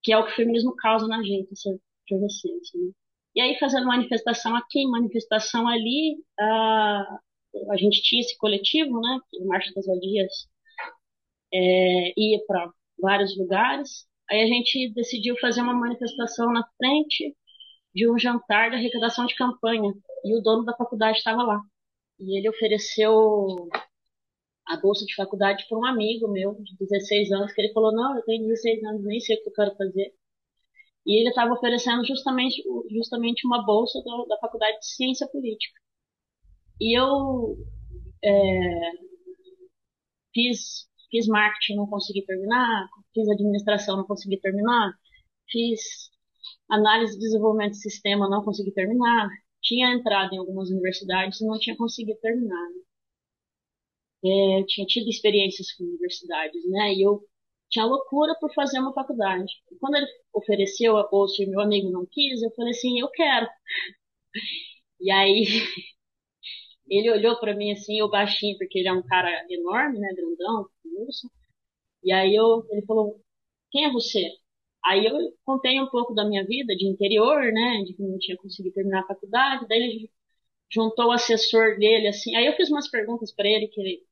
[0.04, 1.70] que é o que o feminismo causa na gente, essa
[2.06, 2.92] efervescência, né?
[3.36, 7.20] E aí, fazendo manifestação aqui, manifestação ali, a,
[7.72, 9.20] a gente tinha esse coletivo, né?
[9.40, 10.32] O Marcha das Vadias
[11.54, 14.08] é, ia para vários lugares.
[14.30, 17.36] Aí a gente decidiu fazer uma manifestação na frente
[17.94, 19.94] de um jantar de arrecadação de campanha
[20.26, 21.62] e o dono da faculdade estava lá.
[22.20, 23.70] E ele ofereceu
[24.68, 28.16] a bolsa de faculdade para um amigo meu de 16 anos, que ele falou: Não,
[28.18, 30.14] eu tenho 16 anos, nem sei o que eu quero fazer.
[31.06, 35.80] E ele estava oferecendo justamente, justamente uma bolsa do, da faculdade de ciência política.
[36.80, 37.58] E eu
[38.24, 38.92] é,
[40.34, 44.94] fiz, fiz marketing, não consegui terminar, fiz administração, não consegui terminar,
[45.50, 45.82] fiz
[46.70, 49.30] análise de desenvolvimento de sistema, não consegui terminar,
[49.62, 52.70] tinha entrado em algumas universidades e não tinha conseguido terminar.
[52.70, 52.82] Né?
[54.26, 56.94] É, tinha tido experiências com universidades, né?
[56.94, 57.22] E eu
[57.74, 59.52] tinha loucura por fazer uma faculdade.
[59.72, 63.10] E quando ele ofereceu a bolsa e meu amigo não quis, eu falei assim, eu
[63.10, 63.48] quero.
[65.00, 65.44] E aí
[66.88, 70.68] ele olhou para mim assim, eu baixinho, porque ele é um cara enorme, né, grandão,
[71.00, 71.30] urso.
[72.04, 73.22] E aí eu, ele falou,
[73.72, 74.30] quem é você?
[74.86, 78.38] Aí eu contei um pouco da minha vida de interior, né, de que não tinha
[78.38, 79.68] conseguido terminar a faculdade.
[79.70, 80.12] Daí ele
[80.72, 82.36] juntou o assessor dele, assim.
[82.36, 84.04] Aí eu fiz umas perguntas para ele que ele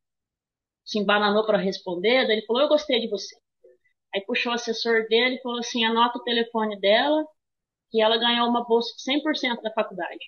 [0.85, 2.27] se embananou para responder.
[2.27, 3.35] Daí ele falou: Eu gostei de você.
[4.13, 7.25] Aí puxou o assessor dele e falou assim: Anota o telefone dela,
[7.91, 10.19] que ela ganhou uma bolsa de 100% da faculdade.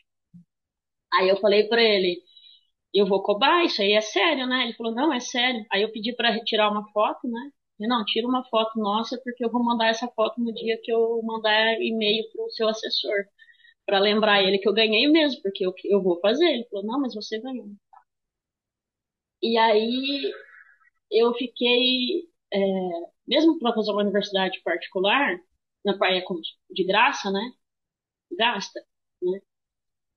[1.14, 2.22] Aí eu falei para ele:
[2.94, 4.66] Eu vou cobrar, isso aí é sério, né?
[4.66, 5.66] Ele falou: Não, é sério.
[5.72, 7.52] Aí eu pedi para retirar uma foto, né?
[7.80, 11.22] não, tira uma foto nossa porque eu vou mandar essa foto no dia que eu
[11.24, 13.26] mandar e-mail pro seu assessor
[13.86, 16.46] para lembrar ele que eu ganhei mesmo, porque eu, eu vou fazer.
[16.48, 17.68] Ele falou, não, mas você ganhou.
[19.42, 20.32] E aí
[21.12, 22.60] eu fiquei, é,
[23.28, 25.40] mesmo para fazer uma universidade particular,
[25.86, 26.24] na praia
[26.72, 27.52] de graça, né?
[28.38, 28.82] Gasta,
[29.22, 29.42] né?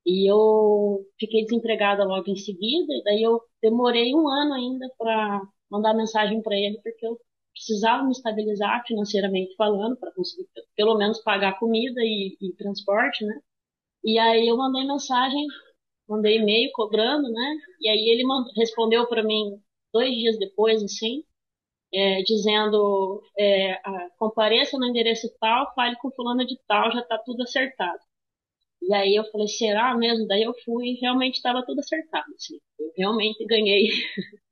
[0.07, 5.43] E eu fiquei desempregada logo em seguida, e daí eu demorei um ano ainda para
[5.71, 7.19] mandar mensagem para ele, porque eu
[7.53, 13.41] precisava me estabilizar financeiramente falando, para conseguir pelo menos pagar comida e, e, transporte, né?
[14.05, 15.47] E aí eu mandei mensagem,
[16.09, 17.57] mandei e-mail cobrando, né?
[17.81, 18.25] E aí ele
[18.57, 19.61] respondeu para mim
[19.93, 21.25] dois dias depois, assim,
[21.93, 23.79] é, dizendo: é,
[24.19, 28.01] compareça no endereço tal, fale com fulano de tal, já está tudo acertado.
[28.83, 30.27] E aí eu falei: será mesmo?
[30.27, 32.27] Daí eu fui e realmente estava tudo acertado.
[32.35, 32.59] Assim.
[32.79, 33.89] Eu realmente ganhei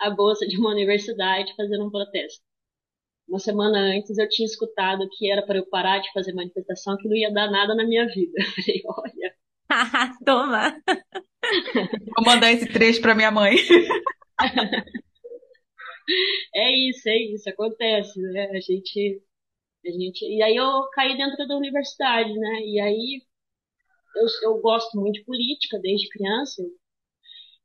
[0.00, 2.42] a bolsa de uma universidade fazendo um protesto.
[3.28, 7.08] Uma semana antes eu tinha escutado que era para eu parar de fazer manifestação, que
[7.08, 8.32] não ia dar nada na minha vida.
[8.38, 9.34] Eu falei, olha.
[10.24, 10.76] Toma!
[12.16, 13.56] Vou mandar esse trecho para minha mãe.
[16.54, 18.50] é isso, é isso, acontece, né?
[18.50, 19.22] A gente,
[19.86, 20.24] a gente.
[20.26, 22.60] E aí eu caí dentro da universidade, né?
[22.66, 23.22] E aí
[24.16, 26.62] eu, eu gosto muito de política desde criança.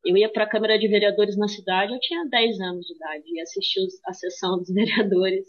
[0.05, 3.23] Eu ia para a Câmara de Vereadores na cidade, eu tinha 10 anos de idade
[3.27, 5.45] e assisti a sessão dos vereadores.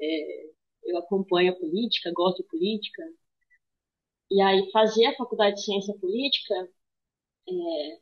[0.00, 0.46] É,
[0.84, 3.02] eu acompanho a política, gosto de política.
[4.30, 6.54] E aí fazer a faculdade de ciência política,
[7.48, 7.98] é,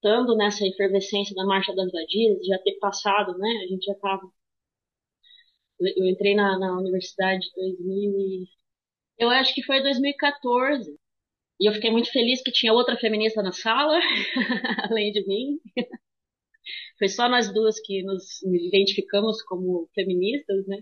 [0.00, 3.48] estando nessa efervescência da Marcha das Vadias, já ter passado, né?
[3.64, 4.22] A gente já estava.
[5.80, 8.46] Eu entrei na, na universidade em 2000
[9.18, 10.98] eu acho que foi 2014.
[11.60, 14.00] E eu fiquei muito feliz que tinha outra feminista na sala,
[14.90, 15.60] além de mim.
[16.98, 20.78] Foi só nós duas que nos identificamos como feministas, né?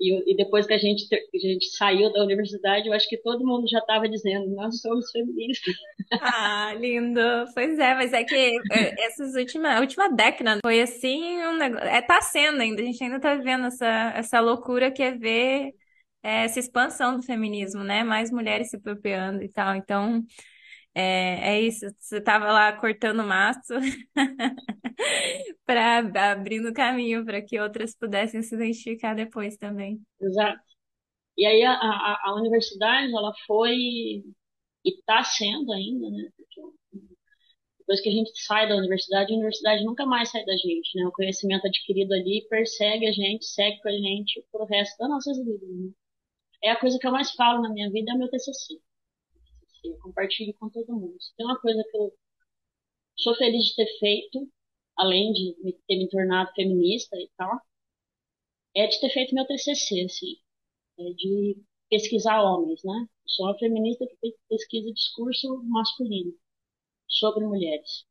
[0.00, 3.46] E, e depois que a gente, a gente saiu da universidade, eu acho que todo
[3.46, 5.74] mundo já estava dizendo, nós somos feministas.
[6.20, 7.20] Ah, lindo.
[7.54, 8.34] Pois é, mas é que
[8.70, 11.86] é, essas últimas, a última década foi assim um negócio.
[11.86, 15.72] É, tá sendo ainda, a gente ainda tá vivendo essa, essa loucura que é ver
[16.22, 18.04] é, essa expansão do feminismo, né?
[18.04, 19.74] Mais mulheres se apropriando e tal.
[19.74, 20.22] Então,
[20.94, 21.86] é, é isso.
[21.98, 23.74] Você estava lá cortando maço
[25.64, 25.98] para
[26.32, 30.00] abrindo caminho para que outras pudessem se identificar depois também.
[30.20, 30.60] Exato.
[31.36, 34.24] E aí a, a, a universidade, ela foi e
[34.84, 36.28] está sendo ainda, né?
[37.78, 41.06] Depois que a gente sai da universidade, a universidade nunca mais sai da gente, né?
[41.06, 45.38] O conhecimento adquirido ali persegue a gente, segue com a gente pro resto das nossas
[45.38, 45.90] vidas, né?
[46.62, 48.80] é a coisa que eu mais falo na minha vida é meu TCC.
[49.84, 51.16] Eu compartilho com todo mundo.
[51.36, 52.12] Tem uma coisa que eu
[53.16, 54.48] sou feliz de ter feito,
[54.96, 55.54] além de
[55.86, 57.60] ter me tornado feminista e tal,
[58.74, 60.36] é de ter feito meu TCC, assim,
[60.98, 63.06] é de pesquisar homens, né?
[63.26, 66.32] sou uma feminista que pesquisa discurso masculino
[67.08, 68.04] sobre mulheres.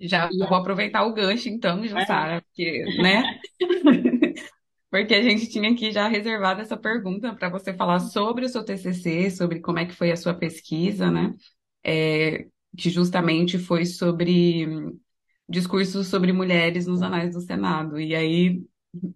[0.00, 2.40] Já e vou aproveitar o gancho então, Jussara, é.
[2.40, 3.40] porque, né?
[4.92, 8.62] porque a gente tinha aqui já reservado essa pergunta para você falar sobre o seu
[8.62, 11.34] TCC, sobre como é que foi a sua pesquisa, né?
[11.82, 14.66] É, que justamente foi sobre
[15.48, 17.98] discursos sobre mulheres nos anais do Senado.
[17.98, 18.62] E aí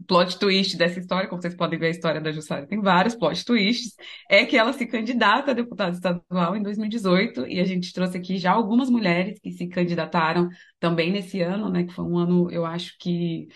[0.08, 3.44] plot twist dessa história, como vocês podem ver a história da Jussara, tem vários plot
[3.44, 3.94] twists,
[4.30, 8.38] é que ela se candidata a deputada estadual em 2018 e a gente trouxe aqui
[8.38, 10.48] já algumas mulheres que se candidataram
[10.80, 13.48] também nesse ano, né, que foi um ano, eu acho que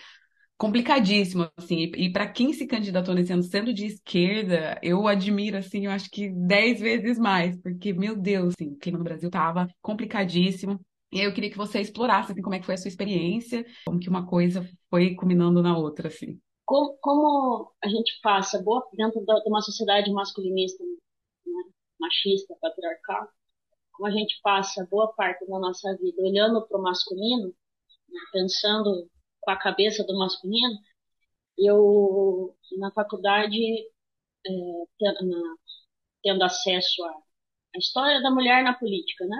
[0.61, 5.87] complicadíssimo, assim, e, para quem se candidatou nesse ano sendo de esquerda, eu admiro, assim,
[5.87, 9.67] eu acho que dez vezes mais, porque, meu Deus, assim, o clima no Brasil tava
[9.81, 10.79] complicadíssimo,
[11.11, 13.99] e eu queria que você explorasse assim, como é que foi a sua experiência, como
[13.99, 16.39] que uma coisa foi culminando na outra, assim.
[16.63, 23.27] Como, como a gente passa boa dentro de uma sociedade masculinista, né, machista, patriarcal,
[23.93, 29.09] como a gente passa boa parte da nossa vida olhando para o masculino, né, pensando
[29.41, 30.77] com a cabeça do masculino,
[31.57, 33.57] eu na faculdade
[34.47, 34.51] é,
[34.99, 35.57] tendo,
[36.23, 39.37] tendo acesso à história da mulher na política, né?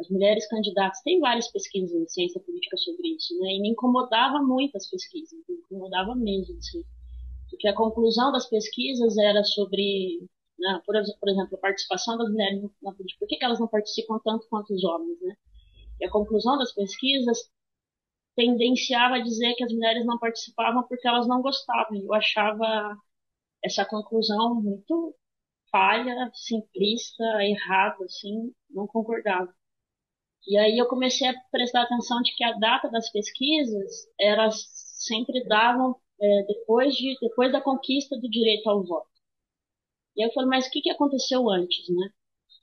[0.00, 1.00] as mulheres candidatas.
[1.02, 3.54] Tem várias pesquisas em ciência política sobre isso, né?
[3.54, 6.82] E me incomodava muito as pesquisas, me incomodava mesmo, assim.
[7.50, 10.20] Porque a conclusão das pesquisas era sobre,
[10.58, 13.18] né, por, exemplo, a participação das mulheres na política.
[13.18, 15.36] Por que elas não participam tanto quanto os homens, né?
[16.00, 17.50] E a conclusão das pesquisas
[18.38, 21.98] tendenciava a dizer que as mulheres não participavam porque elas não gostavam.
[21.98, 22.96] Eu achava
[23.64, 25.16] essa conclusão muito
[25.72, 29.52] falha, simplista, errada, assim, não concordava.
[30.46, 34.56] E aí eu comecei a prestar atenção de que a data das pesquisas elas
[34.98, 39.10] sempre davam é, depois, de, depois da conquista do direito ao voto.
[40.16, 42.10] E aí eu falei, mas o que, que aconteceu antes, né?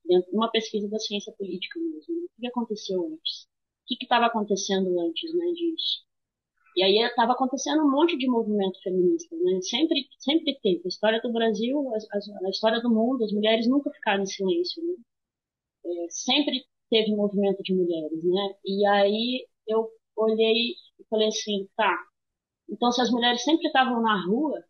[0.06, 2.16] Dentro de uma pesquisa da ciência política mesmo.
[2.16, 2.28] Né?
[2.38, 3.48] O que, aconteceu antes?
[3.86, 6.06] O que estava acontecendo antes né, disso?
[6.76, 9.62] E aí estava acontecendo um monte de movimento feminista, né?
[9.62, 10.82] Sempre, sempre teve.
[10.86, 14.84] A história do Brasil, a, a, história do mundo, as mulheres nunca ficaram em silêncio,
[14.84, 14.96] né?
[15.86, 18.56] É, sempre teve movimento de mulheres, né?
[18.66, 21.98] E aí eu olhei e falei assim, tá.
[22.70, 24.64] Então se as mulheres sempre estavam na rua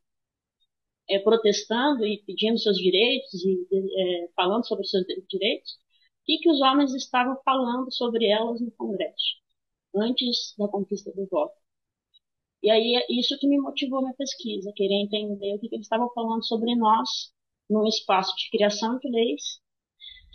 [1.10, 5.78] é, protestando e pedindo seus direitos e é, falando sobre os seus direitos,
[6.26, 9.36] que, que os homens estavam falando sobre elas no Congresso
[9.96, 11.56] antes da conquista do voto?
[12.64, 16.10] E aí isso que me motivou minha pesquisa, querer entender o que, que eles estavam
[16.14, 17.32] falando sobre nós
[17.70, 19.60] num espaço de criação de leis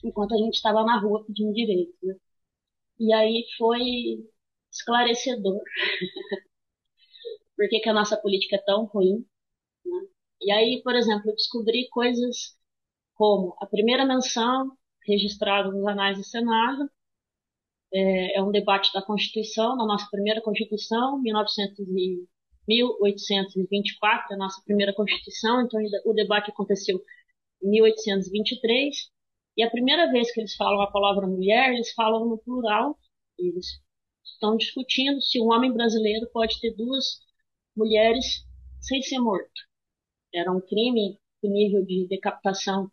[0.05, 1.95] enquanto a gente estava na rua pedindo direito.
[2.03, 2.15] Né?
[2.99, 3.81] E aí foi
[4.73, 5.61] esclarecedor.
[7.57, 9.27] Por que, que a nossa política é tão ruim?
[9.85, 10.09] Né?
[10.43, 12.57] E aí, por exemplo, eu descobri coisas
[13.15, 14.77] como a primeira menção
[15.07, 16.91] registrada nos anais do Senado
[17.93, 22.25] é, é um debate da Constituição, da nossa primeira Constituição, 1900 e
[22.69, 27.03] 1824, a nossa primeira Constituição, então o debate aconteceu
[27.63, 29.11] em 1823,
[29.57, 32.99] e a primeira vez que eles falam a palavra mulher, eles falam no plural.
[33.39, 33.67] Eles
[34.25, 37.21] estão discutindo se um homem brasileiro pode ter duas
[37.77, 38.47] mulheres
[38.81, 39.51] sem ser morto.
[40.33, 42.91] Era um crime do nível de decapitação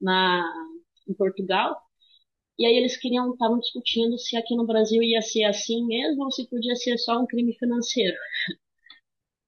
[0.00, 0.42] na,
[1.08, 1.76] em Portugal.
[2.58, 6.32] E aí eles queriam, estavam discutindo se aqui no Brasil ia ser assim mesmo ou
[6.32, 8.16] se podia ser só um crime financeiro.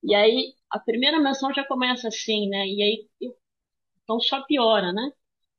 [0.03, 2.67] E aí a primeira menção já começa assim, né?
[2.67, 3.09] E aí
[4.03, 5.11] então só piora, né?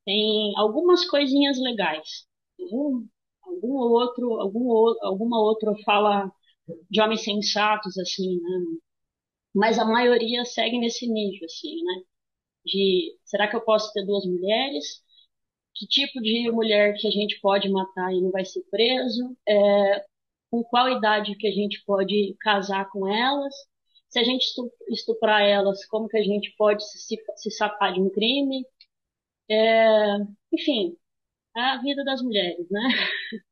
[0.05, 2.27] tem algumas coisinhas legais.
[2.73, 3.07] Um,
[3.43, 4.71] algum outro, algum,
[5.03, 6.31] alguma outra fala
[6.91, 8.79] de homens sensatos, assim, né?
[9.53, 12.03] Mas a maioria segue nesse nível, assim, né?
[12.65, 15.03] De, será que eu posso ter duas mulheres?
[15.79, 19.37] Que tipo de mulher que a gente pode matar e não vai ser preso?
[19.47, 20.05] É,
[20.51, 23.53] com qual idade que a gente pode casar com elas?
[24.09, 24.45] Se a gente
[24.89, 28.65] estuprar elas, como que a gente pode se, se safar de um crime?
[29.49, 30.17] É,
[30.53, 30.97] enfim,
[31.55, 32.81] a vida das mulheres, né?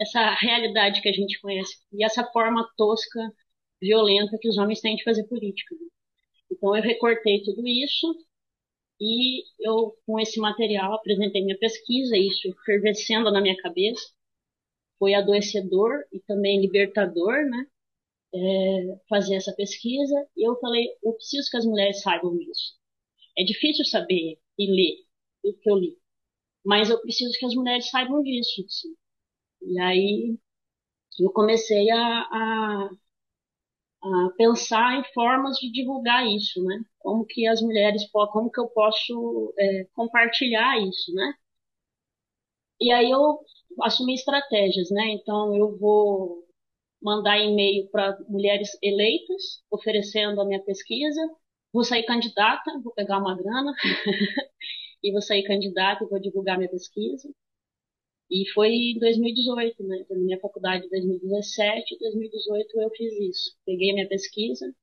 [0.00, 3.20] Essa realidade que a gente conhece e essa forma tosca,
[3.80, 5.74] violenta que os homens têm de fazer política.
[5.74, 5.88] Né?
[6.52, 8.14] Então eu recortei tudo isso
[9.00, 14.02] e eu, com esse material, apresentei minha pesquisa, isso fervescendo na minha cabeça.
[14.98, 17.66] Foi adoecedor e também libertador, né?
[18.34, 20.14] É, fazer essa pesquisa.
[20.36, 22.76] E eu falei, eu preciso que as mulheres saibam disso.
[23.38, 25.04] É difícil saber e ler,
[25.44, 25.98] do que eu li.
[26.64, 28.64] Mas eu preciso que as mulheres saibam disso.
[28.66, 28.94] Assim.
[29.62, 30.38] E aí
[31.20, 32.90] eu comecei a, a,
[34.36, 36.82] pensar em formas de divulgar isso, né?
[36.98, 41.34] Como que as mulheres, como que eu posso é, compartilhar isso, né?
[42.80, 43.40] E aí eu
[43.82, 45.10] assumi estratégias, né?
[45.12, 46.44] Então eu vou
[47.02, 51.20] mandar e-mail para mulheres eleitas, oferecendo a minha pesquisa.
[51.72, 53.72] Vou sair candidata, vou pegar uma grana
[55.02, 57.28] e vou sair candidata e vou divulgar minha pesquisa.
[58.30, 60.04] E foi em 2018, né?
[60.08, 63.56] Terminei a faculdade em 2017, em 2018 eu fiz isso.
[63.64, 64.74] Peguei a minha pesquisa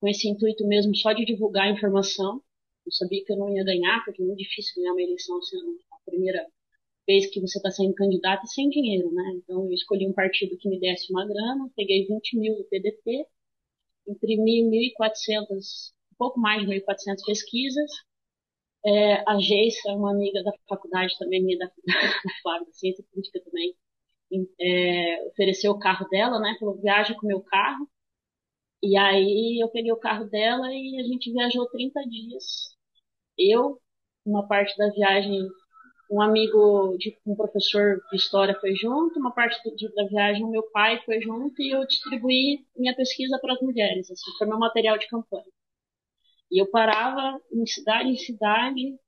[0.00, 2.42] com esse intuito mesmo só de divulgar a informação.
[2.86, 5.80] Eu sabia que eu não ia ganhar, porque é muito difícil ganhar uma eleição sendo
[5.92, 6.46] a primeira
[7.06, 9.32] vez que você está sendo candidato sem dinheiro, né?
[9.36, 13.26] Então eu escolhi um partido que me desse uma grana, peguei 20 mil do PDT,
[14.06, 14.62] imprimi
[15.00, 17.90] 1.400, um pouco mais de 1.400 pesquisas.
[18.84, 23.40] É, a Geisa, uma amiga da faculdade também, minha da, da Flávia, da Ciência Política
[23.44, 23.74] também,
[24.60, 26.56] é, ofereceu o carro dela, né?
[26.58, 27.88] Falou, viaja com o meu carro.
[28.82, 32.76] E aí eu peguei o carro dela e a gente viajou 30 dias.
[33.38, 33.80] Eu,
[34.26, 35.48] uma parte da viagem,
[36.10, 40.64] um amigo de um professor de história foi junto, uma parte do, da viagem meu
[40.72, 44.98] pai foi junto e eu distribuí minha pesquisa para as mulheres, assim, foi meu material
[44.98, 45.44] de campanha.
[46.50, 48.98] E eu parava em cidade em cidade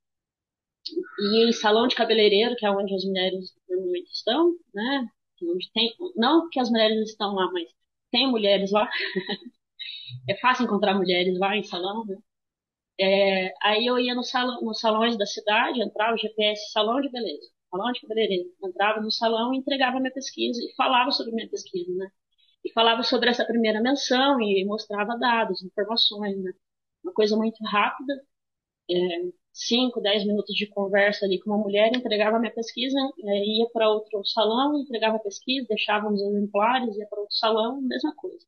[1.19, 5.07] e em salão de cabeleireiro, que é onde as mulheres normalmente estão, né?
[5.43, 7.67] Onde tem, não que as mulheres estão lá, mas
[8.11, 8.89] tem mulheres lá.
[10.29, 12.17] é fácil encontrar mulheres lá em salão, né?
[12.99, 17.09] É, aí eu ia no salão, nos salões da cidade, entrava o GPS, salão de
[17.09, 21.49] beleza, salão de cabeleireiro, entrava no salão e entregava minha pesquisa e falava sobre minha
[21.49, 22.09] pesquisa, né?
[22.65, 26.53] E falava sobre essa primeira menção e mostrava dados, informações, né?
[27.11, 28.13] Uma coisa muito rápida,
[28.89, 28.95] é,
[29.53, 33.89] 5, 10 minutos de conversa ali com uma mulher, entregava minha pesquisa, é, ia para
[33.89, 38.45] outro salão, entregava a pesquisa, deixava os exemplares, ia para outro salão, mesma coisa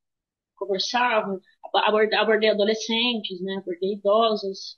[0.56, 1.42] conversavam,
[1.76, 4.78] abordei, abordei adolescentes, né, abordei idosos,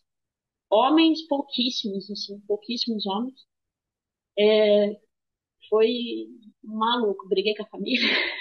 [0.70, 3.36] homens pouquíssimos, assim, pouquíssimos homens.
[4.38, 5.00] É,
[5.70, 6.28] foi
[6.64, 8.00] maluco, briguei com a família.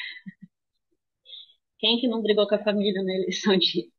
[1.78, 3.90] Quem que não brigou com a família na eleição de,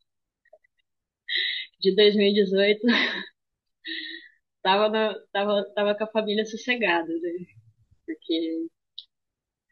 [1.86, 2.82] de 2018?
[4.62, 7.46] tava, na, tava, tava com a família sossegada, né?
[8.06, 8.68] Porque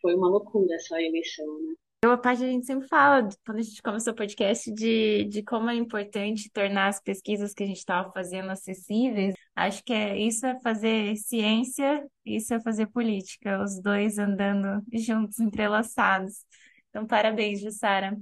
[0.02, 1.74] foi uma loucura essa eleição, né?
[2.06, 5.70] A parte a gente sempre fala, quando a gente começou o podcast, de, de como
[5.70, 9.34] é importante tornar as pesquisas que a gente estava fazendo acessíveis.
[9.56, 15.40] Acho que é, isso é fazer ciência, isso é fazer política, os dois andando juntos,
[15.40, 16.46] entrelaçados.
[16.90, 18.18] Então, parabéns, Jussara.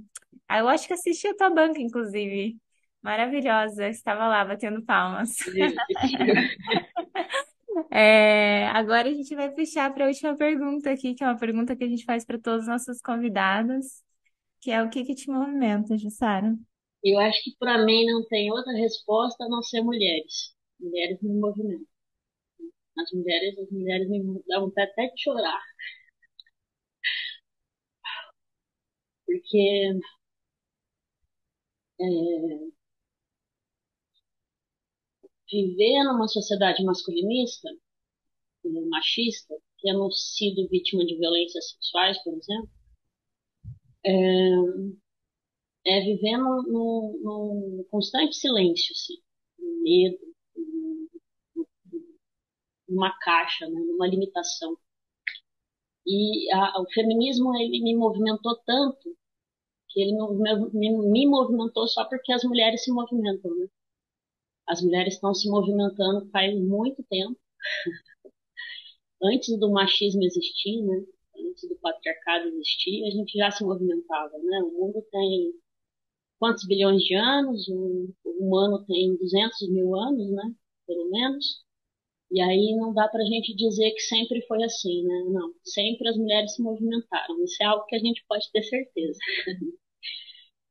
[0.48, 2.56] Ah, eu acho que assisti a tua banca, inclusive.
[3.02, 5.36] Maravilhosa, estava lá batendo palmas.
[7.90, 11.76] É, agora a gente vai fechar para a última pergunta aqui, que é uma pergunta
[11.76, 14.02] que a gente faz para todos os nossos convidados,
[14.60, 16.56] que é o que que te movimenta, Jussara?
[17.04, 20.54] Eu acho que para mim não tem outra resposta a não ser mulheres.
[20.80, 21.86] Mulheres me movimentam.
[22.98, 25.60] As mulheres, as mulheres me dão até de chorar.
[29.26, 30.00] Porque
[32.00, 32.72] é,
[35.52, 37.68] viver numa sociedade masculinista,
[38.88, 42.70] machista, temos sido vítima de violências sexuais, por exemplo,
[44.04, 44.12] é,
[45.86, 49.14] é viver num, num, num, constante silêncio, assim,
[49.82, 50.18] medo,
[52.88, 54.76] numa caixa, né, numa limitação.
[56.06, 59.16] E a, o feminismo ele me movimentou tanto
[59.88, 63.66] que ele me, me, me movimentou só porque as mulheres se movimentam, né?
[64.72, 67.38] As mulheres estão se movimentando faz muito tempo.
[69.22, 71.04] Antes do machismo existir, né?
[71.36, 74.62] Antes do patriarcado existir, a gente já se movimentava, né?
[74.62, 75.52] O mundo tem
[76.38, 77.68] quantos bilhões de anos?
[77.68, 80.54] O humano tem 200 mil anos, né?
[80.86, 81.62] Pelo menos.
[82.30, 85.24] E aí não dá para a gente dizer que sempre foi assim, né?
[85.28, 87.44] Não, sempre as mulheres se movimentaram.
[87.44, 89.18] Isso é algo que a gente pode ter certeza.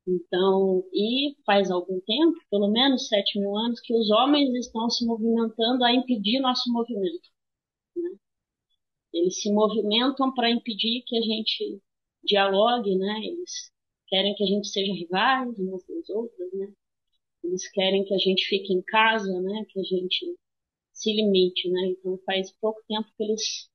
[0.08, 5.06] Então, e faz algum tempo, pelo menos sete mil anos, que os homens estão se
[5.06, 7.30] movimentando a impedir nosso movimento.
[7.96, 8.10] Né?
[9.14, 11.82] Eles se movimentam para impedir que a gente
[12.24, 13.20] dialogue, né?
[13.26, 13.72] Eles
[14.08, 16.74] querem que a gente seja rivais umas das outras, né?
[17.44, 19.66] Eles querem que a gente fique em casa, né?
[19.70, 20.36] Que a gente
[20.94, 21.88] se limite, né?
[21.88, 23.70] Então faz pouco tempo que eles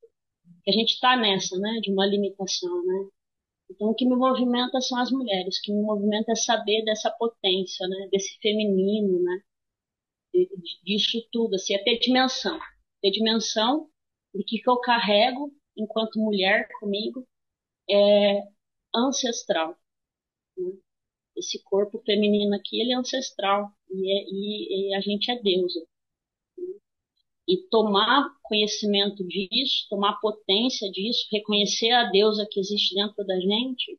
[0.63, 1.79] que a gente está nessa, né?
[1.81, 3.09] De uma limitação, né?
[3.69, 7.11] Então, o que me movimenta são as mulheres, o que me movimenta é saber dessa
[7.11, 8.07] potência, né?
[8.11, 9.41] desse feminino, né?
[10.83, 12.59] disso tudo, assim, é ter dimensão.
[13.01, 13.89] Ter dimensão
[14.33, 17.27] de que, que eu carrego enquanto mulher comigo
[17.89, 18.41] é
[18.95, 19.77] ancestral.
[20.57, 20.71] Né?
[21.35, 25.85] Esse corpo feminino aqui, ele é ancestral e, é, e, e a gente é deusa
[27.47, 33.97] e tomar conhecimento disso, tomar potência disso, reconhecer a deusa que existe dentro da gente,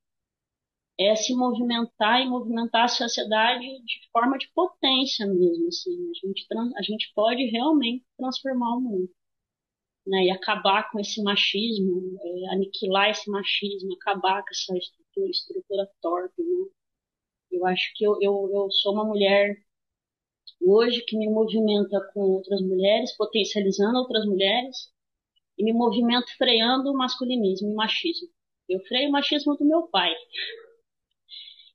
[0.98, 5.68] é se movimentar e movimentar a sociedade de forma de potência mesmo.
[5.68, 6.10] Assim.
[6.10, 6.46] A, gente,
[6.76, 9.10] a gente pode realmente transformar o mundo.
[10.06, 15.90] Né, e acabar com esse machismo, é, aniquilar esse machismo, acabar com essa estrutura, estrutura
[16.00, 16.42] torta.
[16.42, 16.70] Né?
[17.52, 19.62] Eu acho que eu, eu, eu sou uma mulher
[20.60, 24.90] hoje que me movimenta com outras mulheres, potencializando outras mulheres,
[25.56, 28.28] e me movimento freando o masculinismo e machismo.
[28.68, 30.14] Eu freio o machismo do meu pai.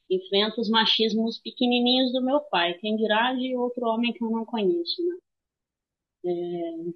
[0.10, 4.46] Enfrento os machismos pequenininhos do meu pai, quem dirá de outro homem que eu não
[4.46, 5.18] conheço, né?
[6.26, 6.94] É,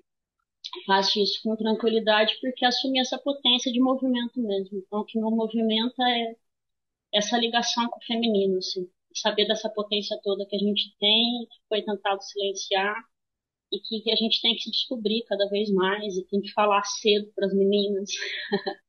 [0.86, 4.78] faço isso com tranquilidade porque assumi essa potência de movimento mesmo.
[4.80, 6.36] Então, o que me movimenta é
[7.14, 8.90] essa ligação com o feminino, assim.
[9.22, 12.96] Saber dessa potência toda que a gente tem, que foi tentado silenciar
[13.72, 16.84] e que, a gente tem que se descobrir cada vez mais e tem que falar
[16.84, 18.10] cedo para as meninas,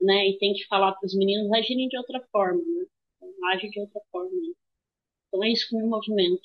[0.00, 0.28] né?
[0.28, 2.86] E tem que falar para os meninos agirem de outra forma, né?
[3.52, 4.30] Agir de outra forma.
[5.28, 6.42] Então é isso que me movimenta.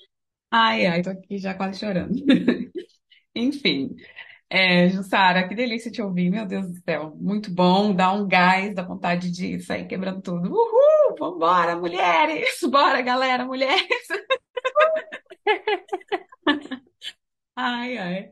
[0.51, 2.13] Ai, ai, tô aqui já quase chorando.
[3.35, 3.95] Enfim,
[4.49, 7.15] é, Jussara, que delícia te ouvir, meu Deus do céu.
[7.19, 10.49] Muito bom, dá um gás, dá vontade de sair quebrando tudo.
[10.49, 12.59] Uhul, vambora, mulheres!
[12.69, 14.07] Bora, galera, mulheres!
[17.55, 18.31] Ai, ai.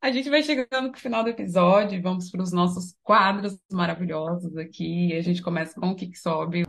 [0.00, 5.14] A gente vai chegando no final do episódio, vamos para os nossos quadros maravilhosos aqui.
[5.14, 6.64] A gente começa com o que que sobe,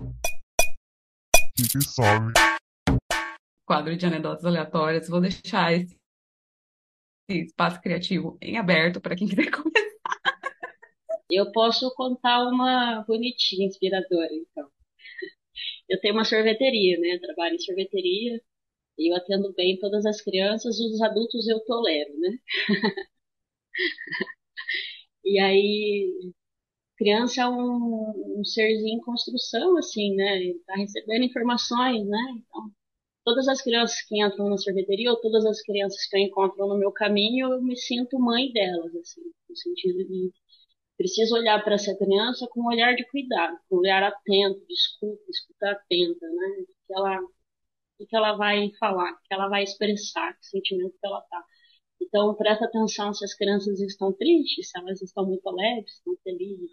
[1.55, 2.33] que que sobe.
[3.65, 5.07] quadro de anedotas aleatórias.
[5.07, 5.97] Vou deixar esse
[7.29, 9.85] espaço criativo em aberto para quem quiser começar.
[11.29, 14.67] Eu posso contar uma bonitinha, inspiradora, então.
[15.89, 17.19] Eu tenho uma sorveteria, né?
[17.19, 18.41] Trabalho em sorveteria
[18.97, 22.39] e eu atendo bem todas as crianças, os adultos eu tolero, né?
[25.23, 26.31] E aí,
[26.97, 30.37] criança é um, um serzinho em construção, assim, né?
[30.37, 32.19] Ele tá recebendo informações, né?
[32.37, 32.71] Então,
[33.25, 36.77] todas as crianças que entram na sorveteria ou todas as crianças que eu encontro no
[36.77, 40.31] meu caminho, eu me sinto mãe delas, assim, no sentido de
[40.97, 44.73] preciso olhar para essa criança com um olhar de cuidado, com um olhar atento, de
[44.73, 46.65] escuta, escuta atenta, né?
[46.87, 47.21] Que ela,
[47.99, 51.43] o que ela vai falar, que ela vai expressar, que sentimento que ela tá.
[52.01, 56.71] Então, presta atenção se as crianças estão tristes, se elas estão muito alegres, estão felizes.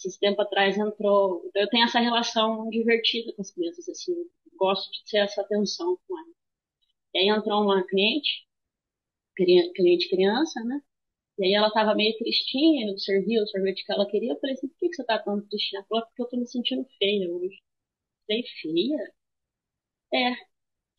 [0.00, 1.48] Esses tempo atrás entrou.
[1.54, 4.14] Eu tenho essa relação divertida com as crianças, assim,
[4.58, 6.34] gosto de ter essa atenção com elas.
[7.14, 8.46] E aí entrou uma cliente,
[9.36, 10.80] cliente criança, né?
[11.38, 14.32] E aí ela estava meio tristinha, eu servi o sorvete que ela queria.
[14.34, 15.80] Eu falei assim, por que, que você tá tão tristinha?
[15.80, 17.58] Ela falou, porque eu tô me sentindo feia hoje.
[18.28, 19.14] Falei, feia?
[20.12, 20.32] É.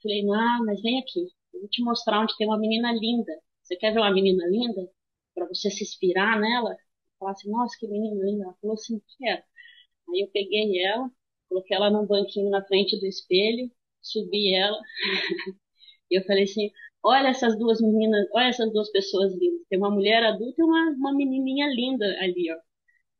[0.03, 1.21] Falei, não, mas vem aqui.
[1.53, 3.33] Eu vou te mostrar onde tem uma menina linda.
[3.63, 4.89] Você quer ver uma menina linda?
[5.35, 6.77] Para você se inspirar nela?
[7.21, 8.45] Falar assim, nossa, que menina linda.
[8.45, 9.43] Ela falou assim, quero.
[10.09, 11.09] Aí eu peguei ela,
[11.47, 14.77] coloquei ela num banquinho na frente do espelho, subi ela.
[16.11, 16.71] e eu falei assim,
[17.03, 19.61] olha essas duas meninas, olha essas duas pessoas lindas.
[19.69, 22.57] Tem uma mulher adulta e uma, uma menininha linda ali, ó.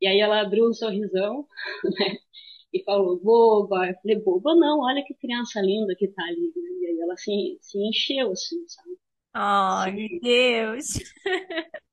[0.02, 1.47] E aí ela abriu um sorrisão,
[1.99, 2.18] né?
[2.74, 3.88] E falou, boba.
[3.88, 6.52] Eu falei, boba não, olha que criança linda que tá ali.
[6.56, 6.70] Né?
[6.82, 8.97] E aí ela se, se encheu, assim, sabe?
[9.36, 10.99] Oh, meu Deus!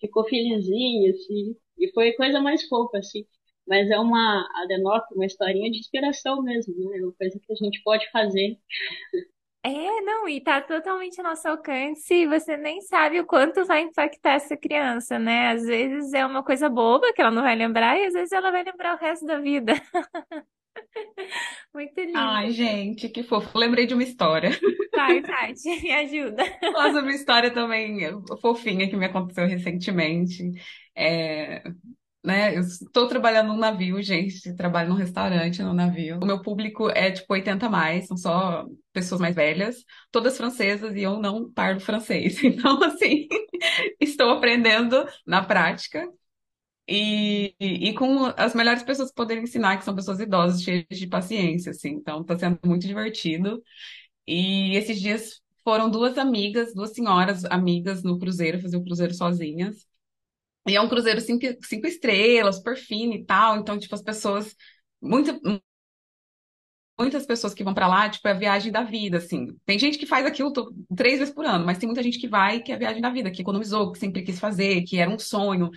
[0.00, 1.56] Ficou felizinha, assim.
[1.78, 3.24] E foi coisa mais fofa, assim.
[3.66, 6.98] Mas é uma, a denota, uma historinha de inspiração mesmo, né?
[6.98, 8.58] É uma coisa que a gente pode fazer.
[9.62, 13.82] É, não, e tá totalmente ao nosso alcance e você nem sabe o quanto vai
[13.82, 15.50] impactar essa criança, né?
[15.50, 18.50] Às vezes é uma coisa boba que ela não vai lembrar e às vezes ela
[18.50, 19.74] vai lembrar o resto da vida.
[21.74, 22.18] Muito lindo.
[22.18, 23.56] Ai, gente, que fofo.
[23.58, 24.50] Lembrei de uma história.
[24.94, 26.44] Vai, Tati, me ajuda.
[26.72, 28.00] Mas uma história também
[28.40, 30.50] fofinha que me aconteceu recentemente.
[30.94, 31.62] É,
[32.24, 32.56] né?
[32.56, 36.18] Eu estou trabalhando num navio, gente, trabalho num restaurante no navio.
[36.22, 40.94] O meu público é tipo 80 a mais, são só pessoas mais velhas, todas francesas
[40.94, 42.38] e eu não parlo francês.
[42.42, 43.26] Então, assim,
[44.00, 46.06] estou aprendendo na prática.
[46.92, 51.06] E, e, com as melhores pessoas que poderem ensinar, que são pessoas idosas, cheias de
[51.06, 51.90] paciência, assim.
[51.90, 53.62] Então, está sendo muito divertido.
[54.26, 59.86] E esses dias foram duas amigas, duas senhoras amigas no cruzeiro, fazer o cruzeiro sozinhas.
[60.68, 63.58] E é um cruzeiro cinco, cinco estrelas, super fino e tal.
[63.58, 64.56] Então, tipo, as pessoas.
[65.00, 65.40] Muito,
[66.98, 69.48] muitas pessoas que vão para lá, tipo, é a viagem da vida, assim.
[69.64, 70.52] Tem gente que faz aquilo
[70.94, 73.10] três vezes por ano, mas tem muita gente que vai que é a viagem da
[73.10, 75.70] vida, que economizou, que sempre quis fazer, que era um sonho.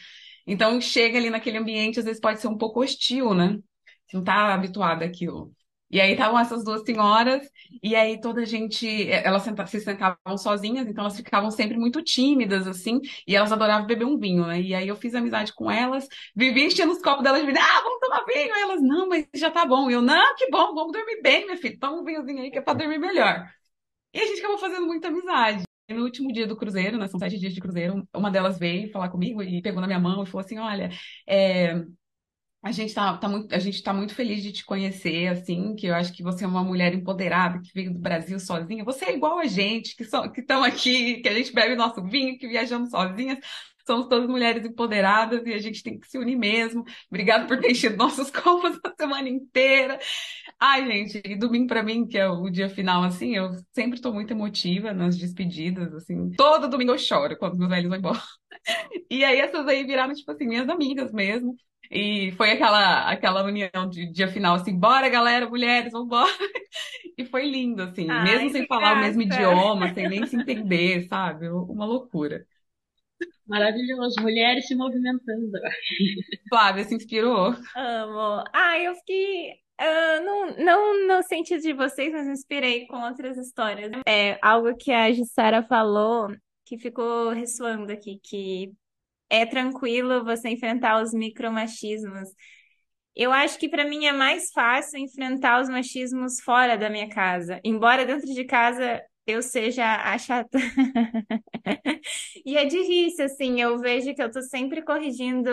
[0.45, 3.57] Então, chega ali naquele ambiente, às vezes pode ser um pouco hostil, né?
[4.07, 5.53] Você não tá habituado àquilo.
[5.89, 7.47] E aí estavam essas duas senhoras,
[7.83, 12.01] e aí toda a gente, elas senta, se sentavam sozinhas, então elas ficavam sempre muito
[12.01, 14.59] tímidas, assim, e elas adoravam beber um vinho, né?
[14.59, 17.81] E aí eu fiz amizade com elas, vivia enchendo os copos delas de vinho, ah,
[17.83, 18.55] vamos tomar vinho!
[18.55, 19.87] Elas, não, mas já tá bom.
[19.89, 22.57] E eu, não, que bom, vamos dormir bem, minha filha, toma um vinhozinho aí que
[22.57, 23.47] é pra dormir melhor.
[24.13, 25.63] E a gente acabou fazendo muita amizade.
[25.89, 29.09] No último dia do cruzeiro, né, são sete dias de cruzeiro, uma delas veio falar
[29.09, 30.89] comigo e pegou na minha mão e falou assim, olha,
[31.27, 31.83] é
[32.63, 35.87] A gente tá, tá muito, a gente tá muito feliz de te conhecer, assim, que
[35.87, 38.85] eu acho que você é uma mulher empoderada, que veio do Brasil sozinha.
[38.85, 42.01] Você é igual a gente, que são, que estão aqui, que a gente bebe nosso
[42.03, 43.39] vinho, que viajamos sozinhas.
[43.85, 46.83] Somos todas mulheres empoderadas e a gente tem que se unir mesmo.
[47.09, 49.99] Obrigado por ter enchido nossos copos a semana inteira.
[50.59, 54.13] Ai, gente, e domingo pra mim, que é o dia final, assim, eu sempre tô
[54.13, 56.31] muito emotiva nas despedidas, assim.
[56.31, 58.21] Todo domingo eu choro quando meus velhos vão embora.
[59.09, 61.55] E aí essas aí viraram, tipo assim, minhas amigas mesmo.
[61.91, 66.29] E foi aquela, aquela união de dia final, assim, bora galera, mulheres, vambora.
[67.17, 69.23] E foi lindo, assim, Ai, mesmo sem que falar o mesmo graça.
[69.23, 71.49] idioma, sem nem se entender, sabe?
[71.49, 72.45] Uma loucura.
[73.47, 75.51] Maravilhoso, mulheres se movimentando.
[76.49, 77.55] Flávia se inspirou.
[77.75, 78.43] Amo.
[78.53, 79.53] Ah, eu fiquei.
[79.77, 83.91] ah, não, não no sentido de vocês, mas me inspirei com outras histórias.
[84.07, 86.29] É algo que a Jussara falou
[86.65, 88.71] que ficou ressoando aqui, que
[89.29, 92.29] é tranquilo você enfrentar os micromachismos.
[93.15, 97.59] Eu acho que para mim é mais fácil enfrentar os machismos fora da minha casa,
[97.63, 100.57] embora dentro de casa eu seja a chata.
[102.45, 105.49] E é difícil, assim, eu vejo que eu tô sempre corrigindo.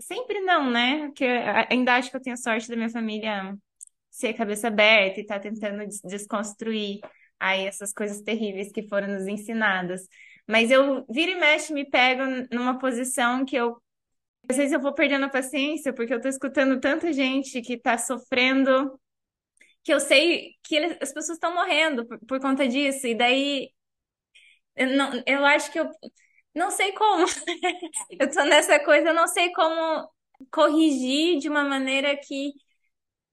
[0.00, 1.06] Sempre não, né?
[1.08, 1.24] Porque
[1.70, 3.56] ainda acho que eu tenho sorte da minha família
[4.10, 7.00] ser cabeça aberta e tá tentando des- desconstruir
[7.40, 10.02] aí essas coisas terríveis que foram nos ensinadas.
[10.48, 13.78] Mas eu vira e mexe me pego numa posição que eu
[14.48, 17.96] às vezes eu vou perdendo a paciência porque eu tô escutando tanta gente que tá
[17.98, 18.98] sofrendo,
[19.84, 23.06] que eu sei que eles- as pessoas estão morrendo por, por conta disso.
[23.06, 23.70] E daí
[24.76, 25.88] eu, não, eu acho que eu
[26.54, 27.26] não sei como.
[28.20, 30.08] Eu tô nessa coisa, eu não sei como
[30.52, 32.52] corrigir de uma maneira que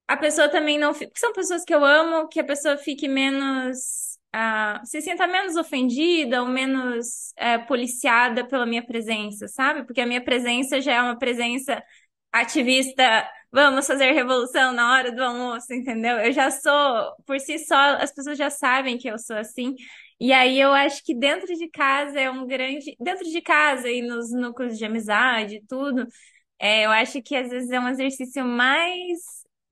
[0.08, 1.20] a pessoa também não fique.
[1.20, 4.18] São pessoas que eu amo, que a pessoa fique menos.
[4.34, 9.86] ah, se sinta menos ofendida ou menos eh, policiada pela minha presença, sabe?
[9.86, 11.84] Porque a minha presença já é uma presença
[12.32, 13.30] ativista.
[13.52, 16.18] Vamos fazer revolução na hora do almoço, entendeu?
[16.20, 19.76] Eu já sou, por si só, as pessoas já sabem que eu sou assim.
[20.20, 22.96] E aí eu acho que dentro de casa é um grande.
[23.00, 26.08] Dentro de casa e nos núcleos de amizade e tudo.
[26.60, 29.20] É, eu acho que às vezes é um exercício mais.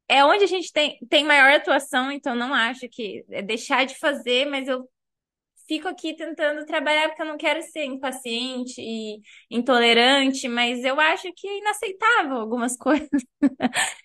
[0.10, 3.96] É onde a gente tem, tem maior atuação, então não acho que é deixar de
[3.98, 4.90] fazer, mas eu
[5.70, 11.32] fico aqui tentando trabalhar porque eu não quero ser impaciente e intolerante, mas eu acho
[11.36, 13.08] que é inaceitável algumas coisas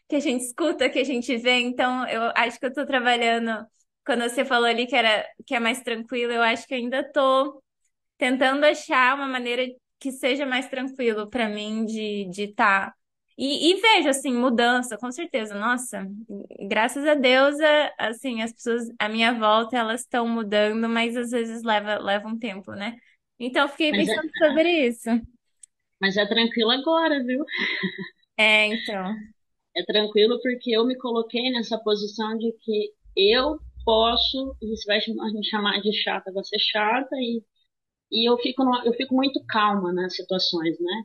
[0.09, 3.67] que a gente escuta, que a gente vê, então eu acho que eu tô trabalhando.
[4.07, 7.62] Quando você falou ali que era que é mais tranquilo, eu acho que ainda tô
[8.19, 9.67] tentando achar uma maneira
[9.99, 12.95] que seja mais tranquilo para mim de de estar.
[13.37, 15.55] E, e vejo assim mudança, com certeza.
[15.55, 16.07] Nossa,
[16.68, 21.30] graças a Deus, é, assim, as pessoas à minha volta elas estão mudando, mas às
[21.30, 22.97] vezes leva leva um tempo, né?
[23.39, 25.11] Então eu fiquei Mas é, pensando sobre isso.
[26.01, 27.45] mas é tranquilo agora, viu?
[28.37, 29.16] É, então.
[29.76, 34.99] É tranquilo porque eu me coloquei nessa posição de que eu posso, e você vai
[35.32, 37.43] me chamar de chata, você chata, e,
[38.12, 41.05] e eu fico, numa- eu fico muito calma nas situações, né?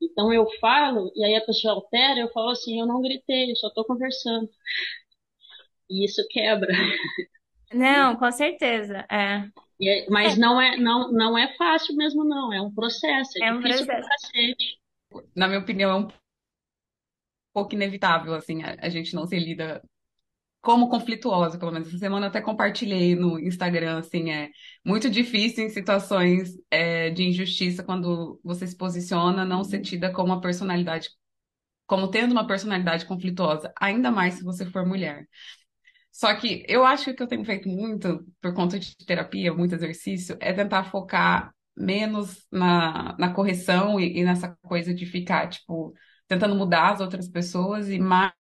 [0.00, 3.56] Então eu falo, e aí a pessoa altera, eu falo assim, eu não gritei, eu
[3.56, 4.48] só tô conversando.
[5.90, 6.72] E isso quebra.
[7.72, 9.06] Não, com certeza.
[9.10, 9.48] É.
[9.80, 12.52] E é- mas não é, não, não é fácil mesmo, não.
[12.52, 14.08] É um processo, é É um processo.
[15.34, 16.08] Na minha opinião, é um
[17.52, 19.82] pouco inevitável, assim, a, a gente não se lida
[20.68, 24.50] como conflituosa, pelo menos essa semana eu até compartilhei no Instagram, assim, é
[24.84, 30.30] muito difícil em situações é, de injustiça quando você se posiciona não ser tida como
[30.30, 31.08] uma personalidade,
[31.86, 35.26] como tendo uma personalidade conflituosa, ainda mais se você for mulher.
[36.12, 40.36] Só que eu acho que eu tenho feito muito, por conta de terapia, muito exercício,
[40.38, 45.94] é tentar focar menos na, na correção e, e nessa coisa de ficar, tipo,
[46.26, 48.37] tentando mudar as outras pessoas e mais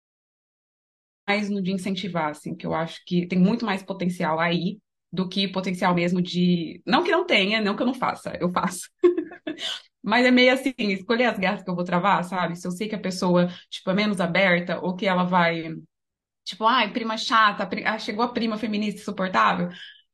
[1.28, 4.80] mais no de incentivar, assim, que eu acho que tem muito mais potencial aí
[5.12, 6.82] do que potencial mesmo de.
[6.86, 8.90] Não que não tenha, não que eu não faça, eu faço.
[10.02, 12.56] Mas é meio assim, escolher as guerras que eu vou travar, sabe?
[12.58, 15.74] Se eu sei que a pessoa, tipo, é menos aberta, ou que ela vai,
[16.46, 19.70] tipo, ai, prima chata, pri- ah, chegou a prima feminista insuportável.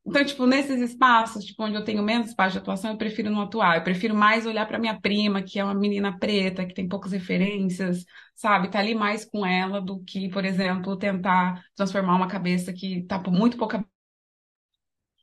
[0.09, 3.41] Então, tipo, nesses espaços, tipo, onde eu tenho menos espaço de atuação, eu prefiro não
[3.41, 3.77] atuar.
[3.77, 7.11] Eu prefiro mais olhar para minha prima, que é uma menina preta, que tem poucas
[7.11, 8.03] referências,
[8.35, 8.71] sabe?
[8.71, 13.19] Tá ali mais com ela do que, por exemplo, tentar transformar uma cabeça que tá
[13.29, 13.75] muito pouco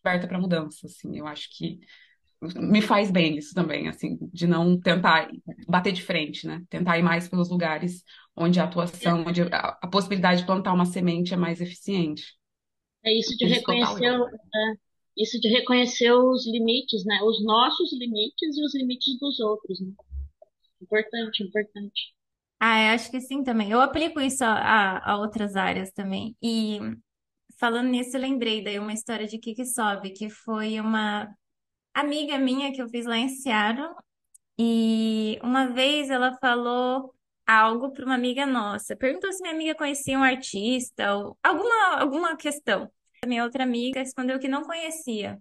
[0.05, 1.19] aberta para mudança, assim.
[1.19, 1.81] Eu acho que
[2.57, 5.29] me faz bem isso também, assim, de não tentar
[5.69, 6.63] bater de frente, né?
[6.69, 8.03] Tentar ir mais pelos lugares
[8.37, 12.25] onde a atuação, onde a, a possibilidade de plantar uma semente é mais eficiente.
[13.07, 14.75] É isso de reconhecer, é,
[15.17, 17.21] isso de reconhecer os limites, né?
[17.23, 19.93] Os nossos limites e os limites dos outros, né?
[20.83, 22.15] Importante, importante.
[22.59, 23.71] Ah, eu acho que sim também.
[23.71, 26.37] Eu aplico isso a, a, a outras áreas também.
[26.43, 26.81] E
[27.61, 31.29] falando nisso, eu lembrei daí uma história de Kiki Sobe, que foi uma
[31.95, 33.95] amiga minha que eu fiz lá em Seattle.
[34.59, 37.15] E uma vez ela falou
[37.47, 38.97] algo para uma amiga nossa.
[38.97, 42.91] Perguntou se minha amiga conhecia um artista ou alguma, alguma questão.
[43.23, 45.39] A minha outra amiga respondeu que não conhecia.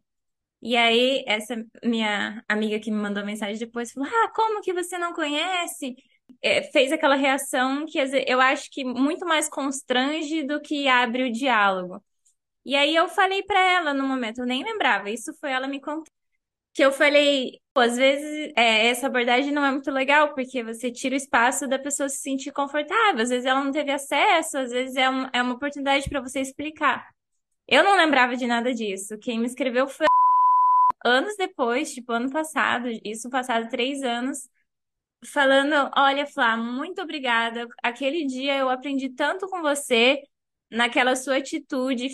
[0.62, 4.97] E aí, essa minha amiga que me mandou mensagem depois falou: Ah, como que você
[4.97, 5.95] não conhece?
[6.41, 11.32] É, fez aquela reação que eu acho que muito mais constrange do que abre o
[11.32, 12.03] diálogo.
[12.66, 15.80] E aí eu falei para ela no momento, eu nem lembrava, isso foi ela me
[15.82, 16.12] contando
[16.76, 20.91] que eu falei, pô, às vezes é, essa abordagem não é muito legal, porque você
[20.91, 24.71] tira o espaço da pessoa se sentir confortável, às vezes ela não teve acesso, às
[24.71, 27.07] vezes é, um, é uma oportunidade para você explicar.
[27.67, 29.17] Eu não lembrava de nada disso.
[29.19, 30.07] Quem me escreveu foi
[31.05, 34.49] anos depois, tipo ano passado, isso passado três anos,
[35.26, 37.67] falando: Olha, Flá, muito obrigada.
[37.84, 40.21] Aquele dia eu aprendi tanto com você,
[40.71, 42.09] naquela sua atitude,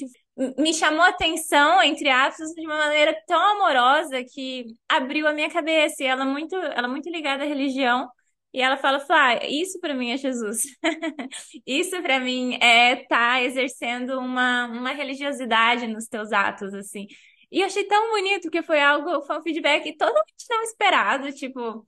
[0.58, 5.50] me chamou a atenção, entre aspas, de uma maneira tão amorosa que abriu a minha
[5.50, 6.04] cabeça.
[6.04, 8.10] E ela é muito, ela é muito ligada à religião.
[8.54, 10.64] E ela fala, Flá, isso para mim é Jesus.
[11.66, 17.08] Isso para mim é estar tá exercendo uma, uma religiosidade nos teus atos, assim.
[17.52, 21.86] E eu achei tão bonito que foi algo, foi um feedback totalmente não esperado, tipo,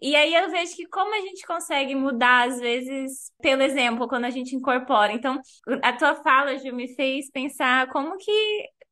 [0.00, 4.26] e aí eu vejo que como a gente consegue mudar, às vezes, pelo exemplo, quando
[4.26, 5.12] a gente incorpora.
[5.12, 5.40] Então,
[5.82, 8.30] a tua fala, Ju, me fez pensar como que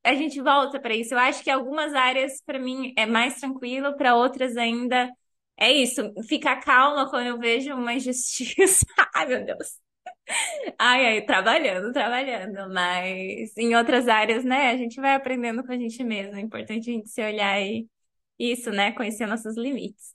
[0.02, 1.14] a gente volta para isso.
[1.14, 5.10] Eu acho que algumas áreas, para mim, é mais tranquilo, para outras ainda
[5.58, 6.12] é isso.
[6.28, 8.86] Ficar calma quando eu vejo uma injustiça.
[9.14, 9.78] Ai, meu Deus.
[10.78, 12.72] Ai, ai, trabalhando, trabalhando.
[12.72, 16.36] Mas em outras áreas, né, a gente vai aprendendo com a gente mesmo.
[16.36, 17.88] É importante a gente se olhar e
[18.38, 20.12] isso, né, conhecer nossos limites.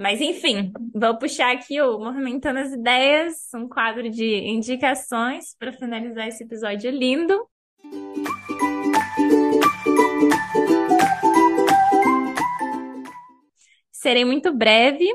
[0.00, 6.26] Mas enfim, vou puxar aqui o Movimentando as Ideias, um quadro de indicações para finalizar
[6.26, 7.46] esse episódio lindo.
[13.92, 15.06] Serei muito breve.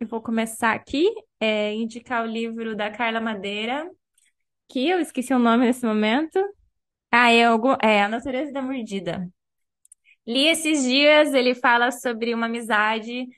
[0.00, 1.08] Eu vou começar aqui,
[1.38, 3.88] é, indicar o livro da Carla Madeira,
[4.68, 6.40] que eu esqueci o nome nesse momento.
[7.08, 9.30] Ah, é, algum, é A Natureza da Mordida.
[10.26, 13.28] Li esses dias, ele fala sobre uma amizade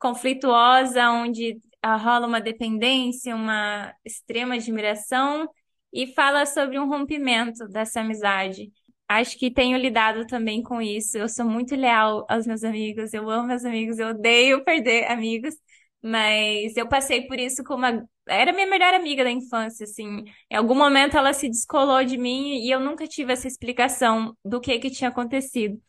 [0.00, 5.48] conflituosa, onde uh, rola uma dependência, uma extrema admiração,
[5.92, 8.72] e fala sobre um rompimento dessa amizade.
[9.08, 11.18] Acho que tenho lidado também com isso.
[11.18, 15.54] Eu sou muito leal aos meus amigos, eu amo meus amigos, eu odeio perder amigos,
[16.02, 18.04] mas eu passei por isso com uma.
[18.28, 20.24] Era minha melhor amiga da infância, assim.
[20.50, 24.60] Em algum momento ela se descolou de mim e eu nunca tive essa explicação do
[24.60, 25.80] que que tinha acontecido.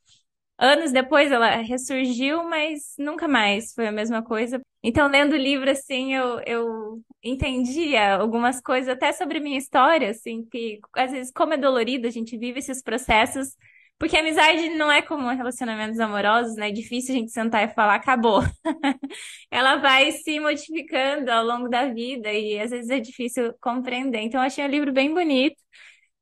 [0.64, 4.62] Anos depois ela ressurgiu, mas nunca mais foi a mesma coisa.
[4.84, 10.45] Então, lendo o livro, assim, eu, eu entendia algumas coisas, até sobre minha história, assim,
[10.45, 13.55] que às vezes, como é dolorido, a gente vive esses processos,
[13.97, 16.70] porque amizade não é como relacionamentos amorosos, né?
[16.70, 18.41] É difícil a gente sentar e falar, acabou.
[19.49, 24.20] Ela vai se modificando ao longo da vida e às vezes é difícil compreender.
[24.20, 25.55] Então, eu achei o livro bem bonito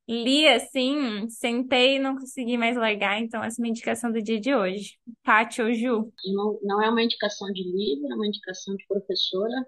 [0.10, 4.40] li assim, sentei e não consegui mais largar, então essa é uma indicação do dia
[4.40, 4.98] de hoje.
[5.24, 6.12] Paty ou Ju?
[6.26, 9.68] Não, não é uma indicação de livro, é uma indicação de professora.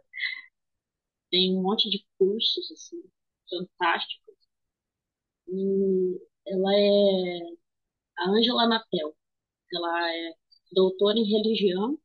[1.29, 3.03] Tem um monte de cursos, assim,
[3.49, 4.35] fantásticos.
[5.47, 7.39] E ela é
[8.17, 9.15] a Ângela Natel.
[9.73, 10.33] Ela é
[10.71, 11.97] doutora em religião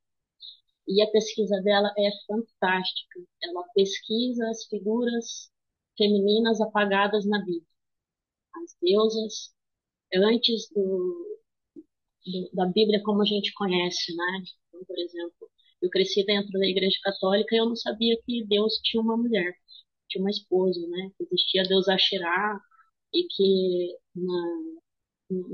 [0.87, 3.21] e a pesquisa dela é fantástica.
[3.43, 5.51] Ela pesquisa as figuras
[5.97, 7.76] femininas apagadas na Bíblia
[8.65, 9.53] as deusas
[10.15, 11.41] antes do,
[12.27, 14.43] do, da Bíblia como a gente conhece, né?
[14.69, 15.51] Então, por exemplo,
[15.83, 19.55] eu cresci dentro da Igreja Católica e eu não sabia que Deus tinha uma mulher,
[20.09, 21.11] tinha uma esposa, né?
[21.17, 22.61] Que existia Deus Asherá
[23.15, 24.77] e que na,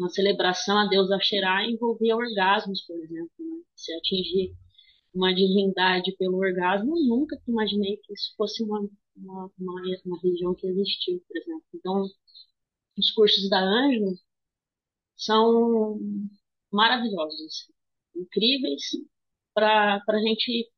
[0.00, 3.62] na celebração a Deus Asherá envolvia orgasmos, por exemplo, né?
[3.76, 4.54] Se atingir
[5.14, 8.80] uma divindade pelo orgasmo, eu nunca imaginei que isso fosse uma,
[9.16, 11.64] uma, uma, uma religião que existiu, por exemplo.
[11.74, 12.06] Então,
[12.96, 14.12] os cursos da Ângela
[15.16, 15.98] são
[16.72, 17.70] maravilhosos,
[18.14, 18.82] incríveis,
[19.54, 20.70] para a gente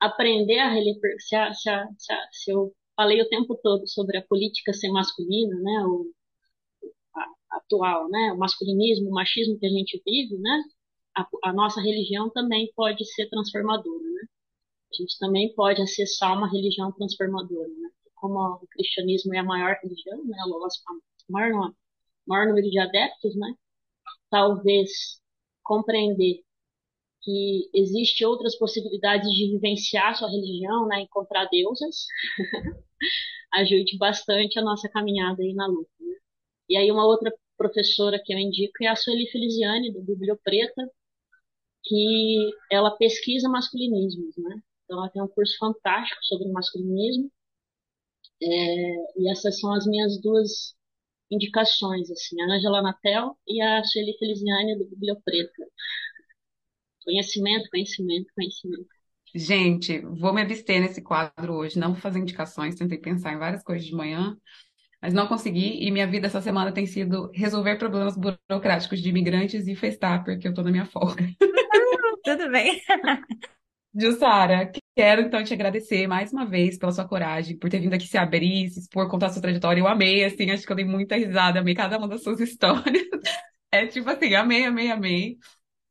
[0.00, 0.72] aprender a.
[1.18, 5.84] Se, se, se, se, eu falei o tempo todo sobre a política ser masculina, né,
[5.86, 6.12] o
[7.50, 10.62] atual, né, o masculinismo, o machismo que a gente vive, né,
[11.44, 14.28] a, nossa religião também pode ser transformadora, né?
[14.92, 17.90] A gente também pode acessar uma religião transformadora, né?
[18.14, 20.54] Como o cristianismo é a maior religião, né, o
[21.28, 21.72] maior,
[22.26, 23.54] maior número de adeptos, né?
[24.30, 25.20] Talvez
[25.62, 26.42] compreender
[27.22, 32.06] que existe outras possibilidades de vivenciar sua religião, né, encontrar deusas,
[33.54, 35.90] ajude bastante a nossa caminhada aí na luta.
[36.00, 36.16] Né?
[36.70, 40.90] E aí uma outra professora que eu indico é a Sueli Feliciani, do Bibliopreta,
[41.84, 44.62] que ela pesquisa masculinismos, né?
[44.84, 47.30] Então ela tem um curso fantástico sobre masculinismo,
[48.42, 50.74] é, e essas são as minhas duas
[51.30, 55.64] indicações, assim, a Angela Natel e a Sueli Feliciani, do Bibliopreta.
[57.04, 58.88] Conhecimento, conhecimento, conhecimento.
[59.34, 63.62] Gente, vou me abster nesse quadro hoje, não vou fazer indicações, tentei pensar em várias
[63.62, 64.36] coisas de manhã,
[65.00, 69.66] mas não consegui, e minha vida essa semana tem sido resolver problemas burocráticos de imigrantes
[69.66, 71.24] e festar, porque eu tô na minha folga.
[72.24, 72.80] Tudo bem.
[73.94, 78.08] Jussara, quero então te agradecer mais uma vez pela sua coragem, por ter vindo aqui
[78.08, 79.80] se abrir, se expor, contar sua trajetória.
[79.80, 83.06] Eu amei, assim, acho que eu dei muita risada, amei cada uma das suas histórias.
[83.70, 85.38] É tipo assim, amei, amei, amei.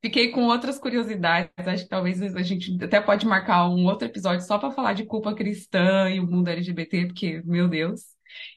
[0.03, 1.51] Fiquei com outras curiosidades.
[1.57, 5.05] Acho que talvez a gente até pode marcar um outro episódio só para falar de
[5.05, 8.01] culpa cristã e o mundo LGBT, porque, meu Deus.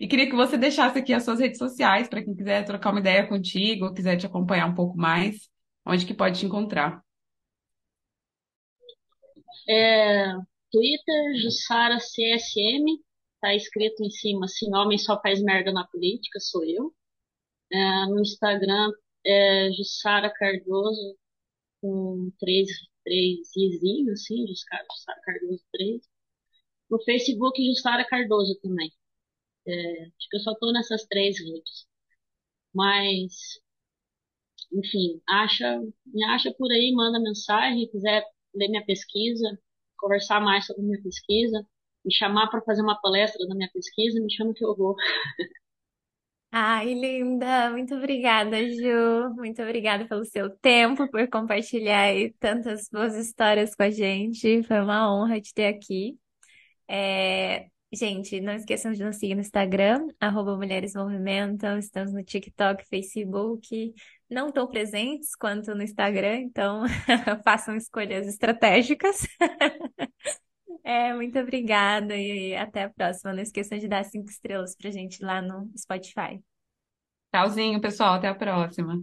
[0.00, 3.00] E queria que você deixasse aqui as suas redes sociais para quem quiser trocar uma
[3.00, 5.48] ideia contigo, ou quiser te acompanhar um pouco mais,
[5.86, 7.00] onde que pode te encontrar.
[9.68, 10.32] É,
[10.70, 12.98] Twitter, Jussara CSM,
[13.40, 16.94] tá escrito em cima, assim, homem só faz merda na política, sou eu.
[17.72, 18.90] É, no Instagram,
[19.26, 21.16] é Jussara Cardoso,
[21.82, 22.68] com três,
[23.04, 26.02] três izinhos, assim, Jussara Cardoso 3.
[26.90, 28.92] No Facebook, Jussara Cardoso também.
[29.66, 31.86] É, acho que eu só tô nessas três redes.
[32.74, 33.60] Mas,
[34.72, 38.24] enfim, acha, me acha por aí, manda mensagem, quiser
[38.54, 39.58] ler minha pesquisa,
[39.98, 41.66] conversar mais sobre minha pesquisa,
[42.04, 44.96] me chamar para fazer uma palestra da minha pesquisa, me chama que eu vou.
[46.52, 47.70] Ai, linda!
[47.70, 49.34] Muito obrigada, Ju.
[49.36, 54.62] Muito obrigada pelo seu tempo, por compartilhar aí tantas boas histórias com a gente.
[54.64, 56.18] Foi uma honra te ter aqui.
[56.88, 61.76] É, Gente, não esqueçam de nos seguir no Instagram, arroba Mulheres Movimentam.
[61.76, 63.92] Estamos no TikTok, Facebook.
[64.30, 66.84] Não tão presentes quanto no Instagram, então
[67.44, 69.26] façam escolhas estratégicas.
[70.82, 73.34] É, muito obrigada e até a próxima.
[73.34, 76.42] Não esqueçam de dar cinco estrelas pra gente lá no Spotify.
[77.32, 78.14] Tchauzinho, pessoal.
[78.14, 79.00] Até a próxima.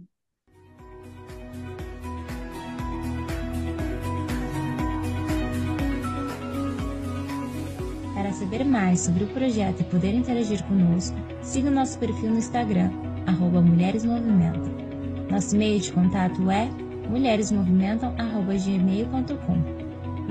[8.14, 12.38] Para saber mais sobre o projeto e poder interagir conosco, siga o nosso perfil no
[12.38, 12.90] Instagram,
[13.26, 14.87] arroba Mulheres Movimentam.
[15.30, 16.68] Nosso e-mail de contato é
[17.08, 19.78] mulheresmovimentam.gmail.com.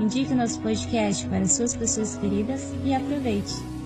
[0.02, 3.77] Indique nosso podcast para suas pessoas queridas e aproveite!